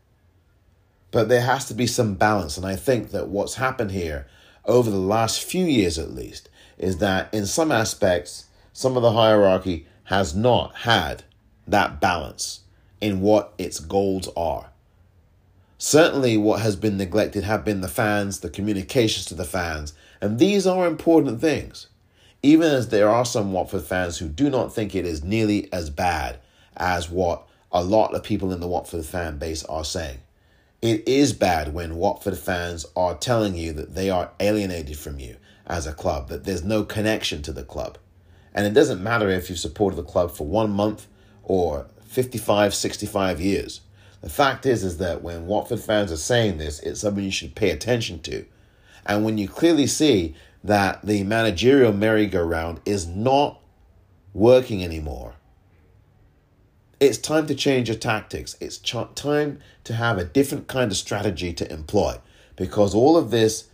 But 1.11 1.29
there 1.29 1.43
has 1.43 1.67
to 1.67 1.75
be 1.75 1.87
some 1.87 2.15
balance. 2.15 2.57
And 2.57 2.67
I 2.67 2.77
think 2.77 3.11
that 3.11 3.29
what's 3.29 3.55
happened 3.55 3.93
here 3.93 4.27
over 4.65 4.91
the 4.91 4.97
last 4.97 5.43
few 5.43 5.65
years, 5.65 5.99
at 5.99 6.13
least, 6.13 6.49
is 6.79 6.99
that 6.99 7.33
in 7.33 7.47
some 7.47 7.73
aspects, 7.73 8.47
some 8.73 8.97
of 8.97 9.03
the 9.03 9.13
hierarchy 9.13 9.87
has 10.05 10.35
not 10.35 10.75
had 10.79 11.25
that 11.67 12.01
balance 12.01 12.61
in 13.01 13.21
what 13.21 13.53
its 13.59 13.81
goals 13.81 14.29
are. 14.37 14.71
Certainly, 15.79 16.37
what 16.37 16.61
has 16.61 16.77
been 16.77 16.99
neglected 16.99 17.45
have 17.45 17.65
been 17.65 17.81
the 17.81 17.89
fans, 17.89 18.41
the 18.41 18.51
communications 18.51 19.25
to 19.27 19.35
the 19.35 19.45
fans, 19.45 19.95
and 20.21 20.39
these 20.39 20.67
are 20.67 20.87
important 20.87 21.41
things. 21.41 21.87
Even 22.43 22.73
as 22.73 22.89
there 22.89 23.09
are 23.09 23.25
some 23.25 23.53
Watford 23.53 23.83
fans 23.83 24.19
who 24.19 24.29
do 24.29 24.49
not 24.49 24.75
think 24.75 24.95
it 24.95 25.05
is 25.05 25.23
nearly 25.23 25.71
as 25.73 25.91
bad 25.91 26.39
as 26.77 27.11
what 27.11 27.47
a 27.73 27.85
lot 27.85 28.15
of 28.15 28.23
people 28.23 28.53
in 28.53 28.61
the 28.61 28.69
Watford 28.69 29.05
fan 29.05 29.39
base 29.39 29.65
are 29.65 29.85
saying. 29.85 30.19
It 30.83 31.07
is 31.07 31.35
bad 31.35 31.75
when 31.75 31.97
Watford 31.97 32.39
fans 32.39 32.87
are 32.97 33.15
telling 33.15 33.55
you 33.55 33.73
that 33.75 33.95
they 33.95 34.09
are 34.09 34.31
alienated 34.41 34.99
from 34.99 35.19
you 35.19 35.37
as 35.67 35.87
a 35.87 35.93
club, 35.93 36.29
that 36.29 36.45
there's 36.45 36.65
no 36.65 36.85
connection 36.85 37.43
to 37.43 37.53
the 37.53 37.63
club. 37.63 37.99
And 38.55 38.67
it 38.67 38.73
doesn't 38.73 39.03
matter 39.03 39.29
if 39.29 39.49
you've 39.49 39.59
supported 39.59 39.97
the 39.97 40.03
club 40.03 40.31
for 40.31 40.47
one 40.47 40.71
month 40.71 41.07
or 41.43 41.87
55, 42.07 42.75
65 42.75 43.41
years. 43.41 43.83
The 44.23 44.31
fact 44.31 44.67
is, 44.67 44.83
is 44.83 44.99
that 44.99 45.23
when 45.23 45.47
Watford 45.47 45.81
fans 45.81 46.11
are 46.11 46.17
saying 46.17 46.59
this, 46.59 46.81
it's 46.81 47.01
something 47.01 47.25
you 47.25 47.31
should 47.31 47.55
pay 47.55 47.71
attention 47.71 48.21
to. 48.23 48.45
And 49.07 49.25
when 49.25 49.39
you 49.39 49.49
clearly 49.49 49.87
see 49.87 50.35
that 50.65 51.05
the 51.05 51.25
managerial 51.25 51.93
merry-go-round 51.93 52.81
is 52.87 53.07
not 53.07 53.61
working 54.35 54.85
anymore, 54.85 55.35
It's 57.01 57.19
time 57.19 57.47
to 57.47 57.55
change 57.55 57.89
your 57.89 57.99
tactics. 57.99 58.57
It's 58.61 58.79
ch- 58.79 58.97
time 59.15 59.61
to 59.85 59.95
have 59.95 60.19
a 60.19 60.25
different 60.25 60.69
kind 60.69 60.91
of 60.91 60.99
strategy 60.99 61.53
to 61.55 61.73
employ 61.73 62.19
because 62.57 62.95
all 62.95 63.17
of 63.17 63.31
this, 63.31 63.69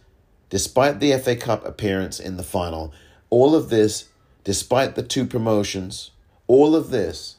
despite 0.50 1.00
the 1.00 1.18
FA 1.18 1.34
Cup 1.36 1.66
appearance 1.66 2.20
in 2.20 2.36
the 2.36 2.44
final, 2.44 2.92
all 3.30 3.56
of 3.56 3.70
this, 3.70 4.10
despite 4.44 4.94
the 4.94 5.02
two 5.02 5.26
promotions, 5.26 6.12
all 6.46 6.76
of 6.76 6.90
this, 6.90 7.38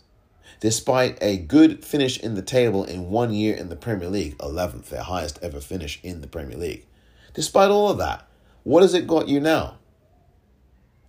despite 0.60 1.18
a 1.22 1.38
good 1.38 1.86
finish 1.86 2.20
in 2.20 2.36
the 2.36 2.42
table 2.42 2.84
in 2.84 3.10
one 3.12 3.34
year 3.34 3.56
in 3.56 3.70
the 3.70 3.78
Premier 3.78 4.10
League, 4.10 4.38
11th, 4.40 4.90
their 4.90 5.04
highest 5.04 5.40
ever 5.44 5.62
finish 5.62 6.02
in 6.04 6.22
the 6.22 6.28
Premier 6.28 6.58
League, 6.58 6.87
despite 7.38 7.70
all 7.70 7.92
of 7.92 8.00
that, 8.00 8.28
what 8.64 8.82
has 8.82 8.96
it 8.96 9.06
got 9.06 9.28
you 9.28 9.40
now? 9.40 9.78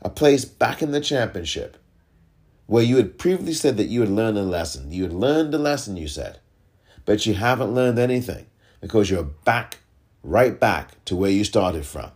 A 0.03 0.11
place 0.11 0.45
back 0.45 0.83
in 0.83 0.91
the 0.91 1.01
Championship 1.01 1.79
where 2.67 2.85
you 2.85 2.97
had 2.97 3.17
previously 3.17 3.55
said 3.55 3.79
that 3.79 3.87
you 3.87 4.03
had 4.03 4.11
learned 4.11 4.37
a 4.37 4.43
lesson. 4.43 4.93
You 4.93 5.05
had 5.05 5.13
learned 5.15 5.55
a 5.55 5.59
lesson, 5.59 5.97
you 5.97 6.07
said, 6.07 6.39
but 7.07 7.25
you 7.25 7.33
haven't 7.33 7.75
learned 7.75 7.99
anything 7.99 8.45
because 8.83 9.09
you're 9.09 9.23
back, 9.23 9.79
right 10.23 10.61
back 10.61 11.03
to 11.07 11.17
where 11.17 11.31
you 11.31 11.45
started 11.45 11.87
from, 11.87 12.11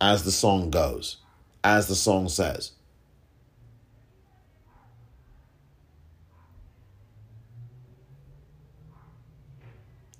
as 0.00 0.24
the 0.24 0.32
song 0.32 0.68
goes, 0.70 1.18
as 1.62 1.86
the 1.86 1.94
song 1.94 2.28
says. 2.28 2.72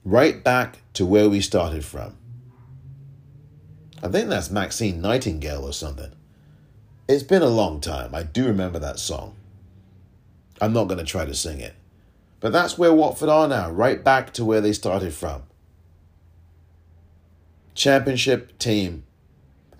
Right 0.04 0.44
back 0.44 0.78
to 0.92 1.04
where 1.04 1.28
we 1.28 1.40
started 1.40 1.84
from. 1.84 2.19
I 4.02 4.08
think 4.08 4.28
that's 4.28 4.50
Maxine 4.50 5.00
Nightingale 5.00 5.64
or 5.64 5.72
something. 5.72 6.12
It's 7.06 7.22
been 7.22 7.42
a 7.42 7.46
long 7.46 7.80
time. 7.80 8.14
I 8.14 8.22
do 8.22 8.46
remember 8.46 8.78
that 8.78 8.98
song. 8.98 9.34
I'm 10.60 10.72
not 10.72 10.84
going 10.84 10.98
to 10.98 11.04
try 11.04 11.24
to 11.24 11.34
sing 11.34 11.60
it. 11.60 11.74
But 12.40 12.52
that's 12.52 12.78
where 12.78 12.92
Watford 12.92 13.28
are 13.28 13.46
now, 13.46 13.70
right 13.70 14.02
back 14.02 14.32
to 14.34 14.44
where 14.44 14.62
they 14.62 14.72
started 14.72 15.12
from. 15.12 15.42
Championship 17.74 18.58
team, 18.58 19.04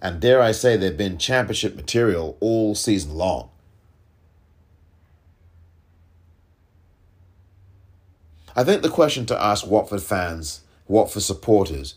and 0.02 0.20
dare 0.20 0.42
I 0.42 0.52
say, 0.52 0.76
they've 0.76 0.96
been 0.96 1.16
championship 1.16 1.74
material 1.74 2.36
all 2.40 2.74
season 2.74 3.14
long. 3.14 3.50
I 8.54 8.64
think 8.64 8.82
the 8.82 8.90
question 8.90 9.24
to 9.26 9.42
ask 9.42 9.66
Watford 9.66 10.02
fans, 10.02 10.62
Watford 10.88 11.22
supporters, 11.22 11.94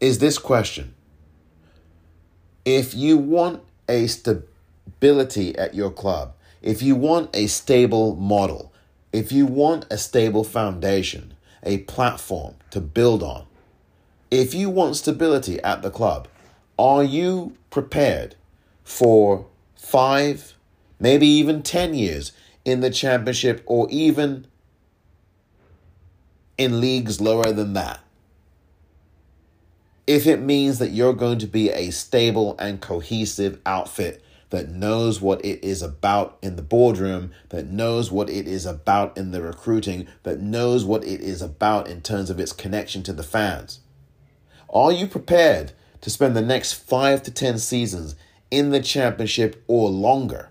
is 0.00 0.18
this 0.18 0.38
question. 0.38 0.94
If 2.64 2.94
you 2.94 3.18
want 3.18 3.62
a 3.88 4.06
stability 4.06 5.56
at 5.58 5.74
your 5.74 5.90
club, 5.90 6.32
if 6.62 6.82
you 6.82 6.96
want 6.96 7.28
a 7.34 7.46
stable 7.46 8.16
model, 8.16 8.72
if 9.12 9.30
you 9.30 9.44
want 9.44 9.86
a 9.90 9.98
stable 9.98 10.44
foundation, 10.44 11.34
a 11.62 11.78
platform 11.78 12.54
to 12.70 12.80
build 12.80 13.22
on, 13.22 13.44
if 14.30 14.54
you 14.54 14.70
want 14.70 14.96
stability 14.96 15.60
at 15.62 15.82
the 15.82 15.90
club, 15.90 16.26
are 16.78 17.04
you 17.04 17.54
prepared 17.70 18.34
for 18.82 19.46
five, 19.76 20.54
maybe 20.98 21.26
even 21.26 21.62
10 21.62 21.92
years 21.92 22.32
in 22.64 22.80
the 22.80 22.90
championship 22.90 23.62
or 23.66 23.86
even 23.90 24.46
in 26.56 26.80
leagues 26.80 27.20
lower 27.20 27.52
than 27.52 27.74
that? 27.74 28.03
If 30.06 30.26
it 30.26 30.40
means 30.40 30.78
that 30.80 30.90
you're 30.90 31.14
going 31.14 31.38
to 31.38 31.46
be 31.46 31.70
a 31.70 31.90
stable 31.90 32.56
and 32.58 32.80
cohesive 32.80 33.58
outfit 33.64 34.22
that 34.50 34.68
knows 34.68 35.20
what 35.20 35.42
it 35.42 35.64
is 35.64 35.80
about 35.80 36.36
in 36.42 36.56
the 36.56 36.62
boardroom, 36.62 37.32
that 37.48 37.68
knows 37.68 38.12
what 38.12 38.28
it 38.28 38.46
is 38.46 38.66
about 38.66 39.16
in 39.16 39.30
the 39.30 39.40
recruiting, 39.40 40.06
that 40.22 40.40
knows 40.40 40.84
what 40.84 41.04
it 41.04 41.22
is 41.22 41.40
about 41.40 41.88
in 41.88 42.02
terms 42.02 42.28
of 42.28 42.38
its 42.38 42.52
connection 42.52 43.02
to 43.02 43.14
the 43.14 43.22
fans. 43.22 43.80
Are 44.68 44.92
you 44.92 45.06
prepared 45.06 45.72
to 46.02 46.10
spend 46.10 46.36
the 46.36 46.42
next 46.42 46.74
five 46.74 47.22
to 47.22 47.30
10 47.30 47.58
seasons 47.58 48.14
in 48.50 48.70
the 48.70 48.80
championship 48.80 49.64
or 49.66 49.88
longer? 49.88 50.50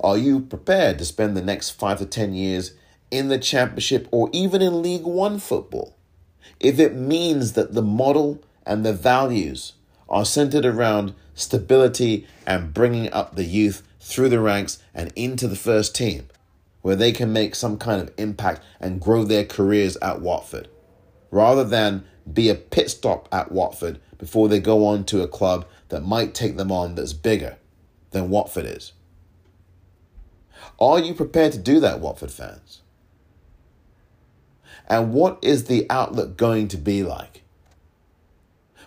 Are 0.00 0.18
you 0.18 0.40
prepared 0.40 0.98
to 0.98 1.04
spend 1.04 1.36
the 1.36 1.42
next 1.42 1.70
five 1.70 1.98
to 1.98 2.06
10 2.06 2.34
years 2.34 2.72
in 3.10 3.28
the 3.28 3.38
championship 3.38 4.08
or 4.10 4.28
even 4.32 4.60
in 4.60 4.82
League 4.82 5.04
One 5.04 5.38
football? 5.38 5.95
If 6.60 6.78
it 6.78 6.94
means 6.94 7.52
that 7.52 7.74
the 7.74 7.82
model 7.82 8.42
and 8.64 8.84
the 8.84 8.92
values 8.92 9.74
are 10.08 10.24
centered 10.24 10.64
around 10.64 11.14
stability 11.34 12.26
and 12.46 12.72
bringing 12.72 13.12
up 13.12 13.34
the 13.34 13.44
youth 13.44 13.82
through 14.00 14.28
the 14.28 14.40
ranks 14.40 14.78
and 14.94 15.12
into 15.14 15.48
the 15.48 15.56
first 15.56 15.94
team, 15.94 16.28
where 16.82 16.96
they 16.96 17.12
can 17.12 17.32
make 17.32 17.54
some 17.54 17.76
kind 17.76 18.00
of 18.00 18.14
impact 18.16 18.62
and 18.80 19.00
grow 19.00 19.24
their 19.24 19.44
careers 19.44 19.96
at 20.00 20.20
Watford, 20.20 20.68
rather 21.30 21.64
than 21.64 22.04
be 22.32 22.48
a 22.48 22.54
pit 22.54 22.90
stop 22.90 23.28
at 23.32 23.52
Watford 23.52 24.00
before 24.18 24.48
they 24.48 24.60
go 24.60 24.86
on 24.86 25.04
to 25.04 25.22
a 25.22 25.28
club 25.28 25.66
that 25.88 26.02
might 26.02 26.34
take 26.34 26.56
them 26.56 26.72
on 26.72 26.94
that's 26.94 27.12
bigger 27.12 27.56
than 28.10 28.30
Watford 28.30 28.64
is. 28.64 28.92
Are 30.80 30.98
you 30.98 31.14
prepared 31.14 31.52
to 31.52 31.58
do 31.58 31.80
that, 31.80 32.00
Watford 32.00 32.30
fans? 32.30 32.82
And 34.86 35.12
what 35.12 35.38
is 35.42 35.64
the 35.64 35.86
outlook 35.90 36.36
going 36.36 36.68
to 36.68 36.76
be 36.76 37.02
like? 37.02 37.42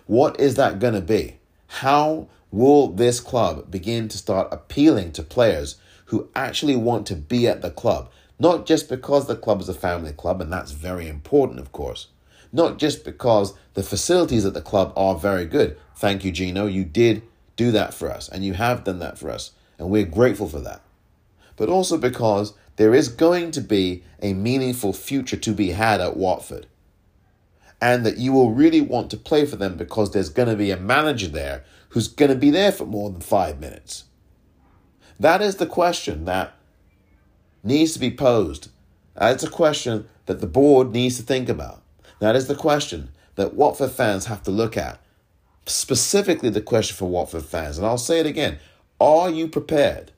What 0.06 0.40
is 0.40 0.56
that 0.56 0.78
going 0.78 0.94
to 0.94 1.00
be? 1.00 1.38
How 1.66 2.28
will 2.50 2.88
this 2.88 3.20
club 3.20 3.70
begin 3.70 4.08
to 4.08 4.18
start 4.18 4.48
appealing 4.50 5.12
to 5.12 5.22
players 5.22 5.76
who 6.06 6.28
actually 6.34 6.76
want 6.76 7.06
to 7.06 7.14
be 7.14 7.46
at 7.46 7.62
the 7.62 7.70
club? 7.70 8.10
Not 8.38 8.66
just 8.66 8.88
because 8.88 9.26
the 9.26 9.36
club 9.36 9.60
is 9.60 9.68
a 9.68 9.74
family 9.74 10.12
club, 10.12 10.40
and 10.40 10.52
that's 10.52 10.72
very 10.72 11.06
important, 11.06 11.60
of 11.60 11.72
course. 11.72 12.08
Not 12.52 12.78
just 12.78 13.04
because 13.04 13.54
the 13.74 13.82
facilities 13.82 14.44
at 14.44 14.54
the 14.54 14.62
club 14.62 14.92
are 14.96 15.14
very 15.14 15.44
good. 15.44 15.76
Thank 15.94 16.24
you, 16.24 16.32
Gino. 16.32 16.66
You 16.66 16.84
did 16.84 17.22
do 17.56 17.70
that 17.72 17.92
for 17.92 18.10
us, 18.10 18.28
and 18.28 18.44
you 18.44 18.54
have 18.54 18.84
done 18.84 18.98
that 19.00 19.18
for 19.18 19.30
us, 19.30 19.52
and 19.78 19.90
we're 19.90 20.06
grateful 20.06 20.48
for 20.48 20.60
that. 20.60 20.80
But 21.56 21.68
also 21.68 21.98
because 21.98 22.54
there 22.80 22.94
is 22.94 23.08
going 23.08 23.50
to 23.50 23.60
be 23.60 24.02
a 24.22 24.32
meaningful 24.32 24.94
future 24.94 25.36
to 25.36 25.52
be 25.52 25.72
had 25.72 26.00
at 26.00 26.16
Watford 26.16 26.66
and 27.78 28.06
that 28.06 28.16
you 28.16 28.32
will 28.32 28.52
really 28.52 28.80
want 28.80 29.10
to 29.10 29.18
play 29.18 29.44
for 29.44 29.56
them 29.56 29.76
because 29.76 30.12
there's 30.12 30.30
going 30.30 30.48
to 30.48 30.56
be 30.56 30.70
a 30.70 30.78
manager 30.78 31.28
there 31.28 31.62
who's 31.90 32.08
going 32.08 32.30
to 32.30 32.34
be 32.34 32.48
there 32.48 32.72
for 32.72 32.86
more 32.86 33.10
than 33.10 33.20
five 33.20 33.60
minutes? 33.60 34.04
That 35.18 35.42
is 35.42 35.56
the 35.56 35.66
question 35.66 36.24
that 36.24 36.54
needs 37.62 37.92
to 37.92 37.98
be 37.98 38.10
posed. 38.10 38.70
That's 39.14 39.44
a 39.44 39.50
question 39.50 40.08
that 40.24 40.40
the 40.40 40.46
board 40.46 40.90
needs 40.90 41.18
to 41.18 41.22
think 41.22 41.50
about. 41.50 41.82
That 42.18 42.34
is 42.34 42.48
the 42.48 42.54
question 42.54 43.10
that 43.34 43.52
Watford 43.52 43.90
fans 43.90 44.24
have 44.24 44.42
to 44.44 44.50
look 44.50 44.78
at. 44.78 44.98
Specifically, 45.66 46.48
the 46.48 46.62
question 46.62 46.96
for 46.96 47.10
Watford 47.10 47.44
fans. 47.44 47.76
And 47.76 47.86
I'll 47.86 47.98
say 47.98 48.20
it 48.20 48.26
again 48.26 48.58
Are 48.98 49.28
you 49.28 49.48
prepared 49.48 50.12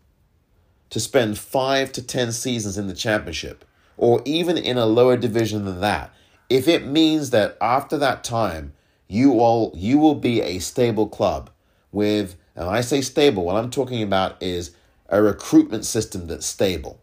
to 0.92 1.00
spend 1.00 1.36
five 1.38 1.92
to 1.92 2.02
10 2.02 2.32
seasons 2.32 2.78
in 2.78 2.86
the 2.86 2.94
Championship 2.94 3.64
or 3.96 4.22
even 4.24 4.56
in 4.56 4.78
a 4.78 4.86
lower 4.86 5.16
division 5.16 5.64
than 5.64 5.80
that? 5.80 6.14
if 6.52 6.68
it 6.68 6.86
means 6.86 7.30
that 7.30 7.56
after 7.62 7.96
that 7.96 8.22
time 8.22 8.74
you 9.08 9.40
all 9.40 9.72
you 9.74 9.96
will 9.96 10.14
be 10.14 10.42
a 10.42 10.58
stable 10.58 11.08
club 11.08 11.48
with 11.90 12.36
and 12.54 12.68
I 12.68 12.82
say 12.82 13.00
stable, 13.00 13.46
what 13.46 13.56
I'm 13.56 13.70
talking 13.70 14.02
about 14.02 14.42
is 14.42 14.72
a 15.08 15.22
recruitment 15.22 15.86
system 15.86 16.26
that's 16.26 16.44
stable. 16.44 17.00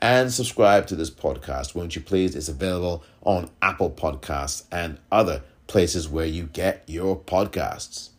and 0.00 0.32
subscribe 0.32 0.86
to 0.86 0.96
this 0.96 1.10
podcast, 1.10 1.74
won't 1.74 1.96
you 1.96 2.02
please? 2.02 2.36
It's 2.36 2.48
available 2.48 3.02
on 3.22 3.50
Apple 3.62 3.90
Podcasts 3.90 4.64
and 4.70 4.98
other 5.10 5.42
places 5.66 6.08
where 6.08 6.26
you 6.26 6.44
get 6.44 6.84
your 6.86 7.18
podcasts. 7.18 8.10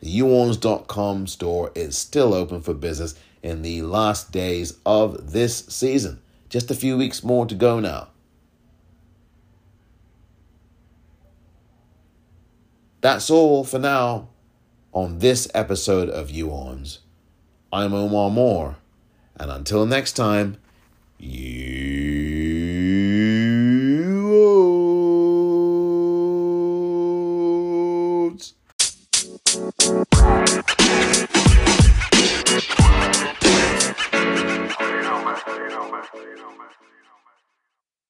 The 0.00 0.18
youorns.com 0.18 1.26
store 1.26 1.70
is 1.74 1.98
still 1.98 2.32
open 2.32 2.62
for 2.62 2.72
business 2.72 3.14
in 3.42 3.60
the 3.62 3.82
last 3.82 4.32
days 4.32 4.78
of 4.86 5.32
this 5.32 5.66
season. 5.66 6.22
Just 6.48 6.70
a 6.70 6.74
few 6.74 6.96
weeks 6.96 7.22
more 7.22 7.44
to 7.46 7.54
go 7.54 7.80
now. 7.80 8.08
That's 13.00 13.28
all 13.28 13.64
for 13.64 13.78
now 13.78 14.28
on 14.94 15.18
this 15.18 15.48
episode 15.54 16.08
of 16.08 16.28
YouOrns. 16.28 16.98
I'm 17.72 17.92
Omar 17.92 18.30
Moore, 18.30 18.76
and 19.34 19.50
until 19.50 19.84
next 19.86 20.12
time, 20.12 20.56
you 21.18 22.03